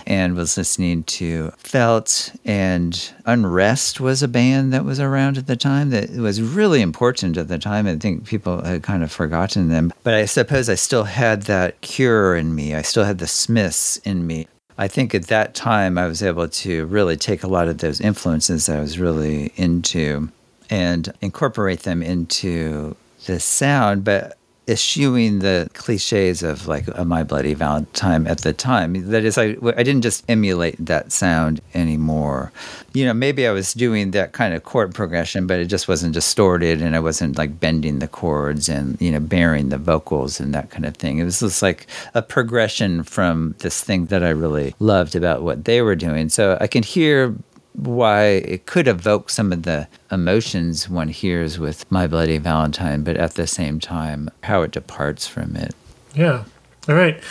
and 0.06 0.36
was 0.36 0.58
listening 0.58 1.04
to 1.04 1.52
felt 1.58 2.34
and 2.44 3.14
unrest 3.26 4.02
was 4.02 4.22
a 4.22 4.28
band 4.28 4.74
that 4.74 4.84
was 4.84 5.00
around 5.00 5.38
at 5.38 5.48
the 5.48 5.56
time 5.56 5.90
that 5.90 6.10
was 6.12 6.42
really 6.42 6.82
important 6.82 7.38
at 7.38 7.48
the 7.48 7.58
time. 7.58 7.88
I 7.88 7.96
think 7.96 8.26
people 8.26 8.62
had 8.64 8.84
kind 8.84 9.04
of 9.04 9.12
forgotten 9.12 9.70
them 9.70 9.94
but 10.04 10.14
i 10.14 10.26
suppose 10.26 10.70
i 10.70 10.76
still 10.76 11.06
had 11.06 11.44
that 11.44 11.80
cure 11.82 12.36
in 12.36 12.54
me. 12.54 12.76
I 12.76 12.82
still 12.82 13.06
had 13.06 13.20
the 13.20 13.28
smiths 13.28 13.98
in 13.98 14.28
me 14.28 14.48
I 14.78 14.88
think 14.88 15.16
at 15.16 15.28
that 15.28 15.56
time 15.56 15.98
I 15.98 16.08
was 16.08 16.22
able 16.22 16.48
to 16.48 16.86
really 16.86 17.18
take 17.18 17.44
a 17.44 17.48
lot 17.48 17.68
of 17.68 17.80
those 17.80 18.00
influences 18.00 18.70
I 18.70 18.80
was 18.80 19.00
really 19.00 19.52
into 19.56 20.30
and 20.70 21.12
incorporate 21.22 21.82
them 21.82 22.04
into 22.04 22.96
the 23.26 23.40
sound, 23.40 24.04
but 24.04 24.37
eschewing 24.68 25.40
the 25.40 25.70
cliches 25.74 26.44
of 26.44 26.68
like 26.68 26.86
a 26.94 27.06
My 27.06 27.24
Bloody 27.24 27.54
Valentine 27.54 28.28
at 28.28 28.40
the 28.40 28.54
time. 28.54 29.10
That 29.10 29.24
is, 29.24 29.38
I, 29.38 29.56
I 29.64 29.84
didn't 29.84 30.02
just 30.02 30.24
emulate 30.30 30.76
that 30.86 31.12
sound 31.12 31.62
anymore. 31.74 32.52
You 32.94 33.06
know, 33.06 33.14
maybe 33.14 33.48
I 33.48 33.52
was 33.52 33.74
doing 33.74 34.12
that 34.12 34.34
kind 34.34 34.54
of 34.54 34.64
chord 34.64 34.94
progression, 34.94 35.48
but 35.48 35.60
it 35.60 35.66
just 35.66 35.88
wasn't 35.88 36.14
distorted 36.14 36.82
and 36.82 36.96
I 36.96 37.00
wasn't 37.00 37.38
like 37.38 37.60
bending 37.60 38.00
the 38.00 38.08
chords 38.08 38.68
and, 38.68 39.00
you 39.02 39.12
know, 39.12 39.20
bearing 39.20 39.70
the 39.70 39.78
vocals 39.78 40.40
and 40.40 40.54
that 40.54 40.70
kind 40.70 40.86
of 40.86 40.98
thing. 40.98 41.20
It 41.20 41.24
was 41.24 41.40
just 41.40 41.62
like 41.62 41.88
a 42.14 42.22
progression 42.22 43.04
from 43.04 43.56
this 43.60 43.82
thing 43.84 44.08
that 44.08 44.24
I 44.24 44.30
really 44.30 44.76
loved 44.80 45.16
about 45.16 45.44
what 45.44 45.66
they 45.66 45.82
were 45.82 45.96
doing. 45.96 46.30
So 46.30 46.58
I 46.60 46.68
can 46.68 46.84
hear 46.84 47.36
why 47.78 48.24
it 48.24 48.66
could 48.66 48.88
evoke 48.88 49.30
some 49.30 49.54
of 49.54 49.64
the 49.64 49.88
emotions 50.12 50.90
one 50.90 51.10
hears 51.10 51.60
with 51.60 51.90
My 51.92 52.08
Bloody 52.08 52.40
Valentine, 52.40 53.04
but 53.04 53.18
at 53.18 53.36
the 53.36 53.46
same 53.46 53.80
time, 53.80 54.30
how 54.44 54.64
it 54.64 54.72
departs 54.72 55.28
from 55.28 55.56
it. 55.56 55.74
Yeah. 56.16 56.44
All 56.90 56.96
right. 56.96 57.22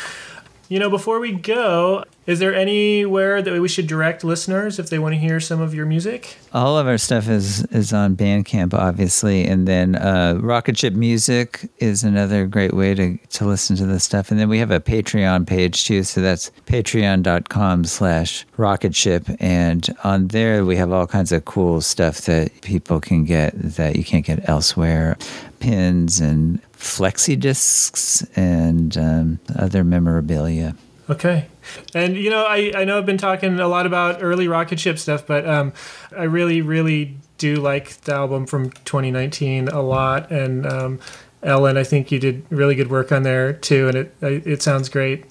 You 0.69 0.81
know, 0.81 0.91
before 0.91 1.21
we 1.21 1.31
go, 1.31 2.05
is 2.27 2.41
there 2.41 2.53
anywhere 2.53 3.41
that 3.41 3.61
we 3.61 3.69
should 3.69 3.87
direct 3.87 4.25
listeners 4.25 4.81
if 4.81 4.91
they 4.91 4.99
want 4.99 5.15
to 5.15 5.19
hear 5.19 5.39
some 5.39 5.61
of 5.61 5.73
your 5.73 5.87
music? 5.87 6.39
All 6.53 6.77
of 6.77 6.89
our 6.89 6.99
stuff 6.99 7.29
is 7.29 7.65
is 7.67 7.93
on 7.93 8.17
Bandcamp, 8.17 8.75
obviously, 8.75 9.47
and 9.47 9.69
then 9.69 9.95
uh, 9.95 10.39
Rocket 10.41 10.77
Ship 10.77 10.93
Music 10.93 11.71
is 11.79 12.03
another 12.03 12.47
great 12.47 12.75
way 12.75 12.95
to 12.95 13.17
to 13.17 13.45
listen 13.45 13.77
to 13.77 13.87
this 13.87 14.03
stuff. 14.03 14.33
And 14.33 14.41
then 14.41 14.49
we 14.49 14.59
have 14.59 14.73
a 14.73 14.81
Patreon 14.81 15.47
page 15.47 15.85
too, 15.85 16.03
so 16.03 16.21
that's 16.21 16.51
Patreon.com/slash 16.67 18.45
Rocket 18.57 18.97
Ship, 18.97 19.25
and 19.39 19.89
on 20.03 20.27
there 20.29 20.65
we 20.65 20.75
have 20.75 20.91
all 20.91 21.07
kinds 21.07 21.31
of 21.31 21.45
cool 21.45 21.81
stuff 21.81 22.23
that 22.23 22.61
people 22.63 22.99
can 22.99 23.25
get 23.25 23.53
that 23.57 23.95
you 23.95 24.03
can't 24.03 24.27
get 24.27 24.49
elsewhere, 24.49 25.17
pins 25.61 26.21
and 26.21 26.61
flexi 26.73 27.39
discs 27.39 28.23
and 28.37 28.97
um, 28.97 29.39
other 29.57 29.85
memorabilia. 29.85 30.75
Okay. 31.09 31.47
And, 31.95 32.17
you 32.17 32.31
know, 32.31 32.45
I, 32.45 32.73
I 32.75 32.85
know 32.85 32.99
I've 32.99 33.07
been 33.07 33.19
talking 33.19 33.59
a 33.61 33.69
lot 33.69 33.87
about 33.87 34.23
early 34.23 34.49
Rocket 34.49 34.81
Ship 34.81 34.99
stuff, 34.99 35.27
but 35.27 35.49
um, 35.49 35.73
I 36.17 36.25
really, 36.25 36.61
really 36.63 37.17
do 37.39 37.57
like 37.57 38.01
the 38.03 38.15
album 38.15 38.47
from 38.47 38.71
2019 38.71 39.69
a 39.69 39.81
lot. 39.83 40.31
And 40.31 40.67
um, 40.67 41.01
Ellen, 41.43 41.77
I 41.77 41.85
think 41.85 42.11
you 42.11 42.19
did 42.19 42.45
really 42.51 42.75
good 42.75 42.91
work 42.91 43.13
on 43.13 43.23
there 43.23 43.53
too, 43.53 43.89
and 43.89 43.97
it 43.97 44.15
it 44.21 44.63
sounds 44.63 44.89
great. 44.89 45.25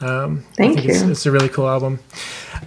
Um, 0.00 0.44
I 0.52 0.56
Thank 0.56 0.74
think 0.76 0.88
It's, 0.88 1.02
you. 1.02 1.10
it's 1.10 1.26
a 1.26 1.30
really 1.30 1.48
cool 1.48 1.68
album. 1.68 2.00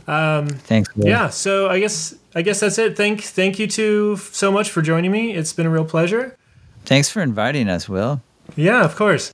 Thanks. 0.07 0.95
Will. 0.95 1.07
Yeah, 1.07 1.29
so 1.29 1.69
I 1.69 1.79
guess 1.79 2.15
I 2.33 2.41
guess 2.41 2.61
that's 2.61 2.77
it. 2.77 2.97
Thank 2.97 3.21
thank 3.21 3.59
you 3.59 3.67
two 3.67 4.17
so 4.17 4.51
much 4.51 4.71
for 4.71 4.81
joining 4.81 5.11
me. 5.11 5.33
It's 5.33 5.53
been 5.53 5.65
a 5.65 5.69
real 5.69 5.85
pleasure. 5.85 6.37
Thanks 6.87 7.09
for 7.09 7.21
inviting 7.21 7.67
us, 7.67 7.89
Will. 7.89 8.21
Yeah, 8.55 8.85
of 8.85 8.95
course. 8.95 9.33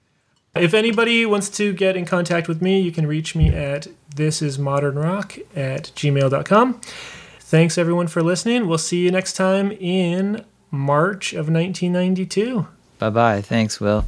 If 0.55 0.73
anybody 0.73 1.23
wants 1.25 1.49
to 1.51 1.71
get 1.71 1.95
in 1.95 2.05
contact 2.05 2.47
with 2.47 2.63
me, 2.63 2.79
you 2.79 2.91
can 2.91 3.05
reach 3.05 3.35
me 3.35 3.49
at 3.49 3.87
thisismodernrock 4.15 5.45
at 5.55 5.91
gmail.com. 5.95 6.81
Thanks 7.39 7.77
everyone 7.77 8.07
for 8.07 8.23
listening. 8.23 8.67
We'll 8.67 8.79
see 8.79 9.03
you 9.03 9.11
next 9.11 9.33
time 9.33 9.71
in 9.71 10.43
March 10.71 11.33
of 11.33 11.47
1992. 11.47 12.65
Bye 12.97 13.09
bye. 13.11 13.41
Thanks, 13.41 13.79
Will. 13.79 14.05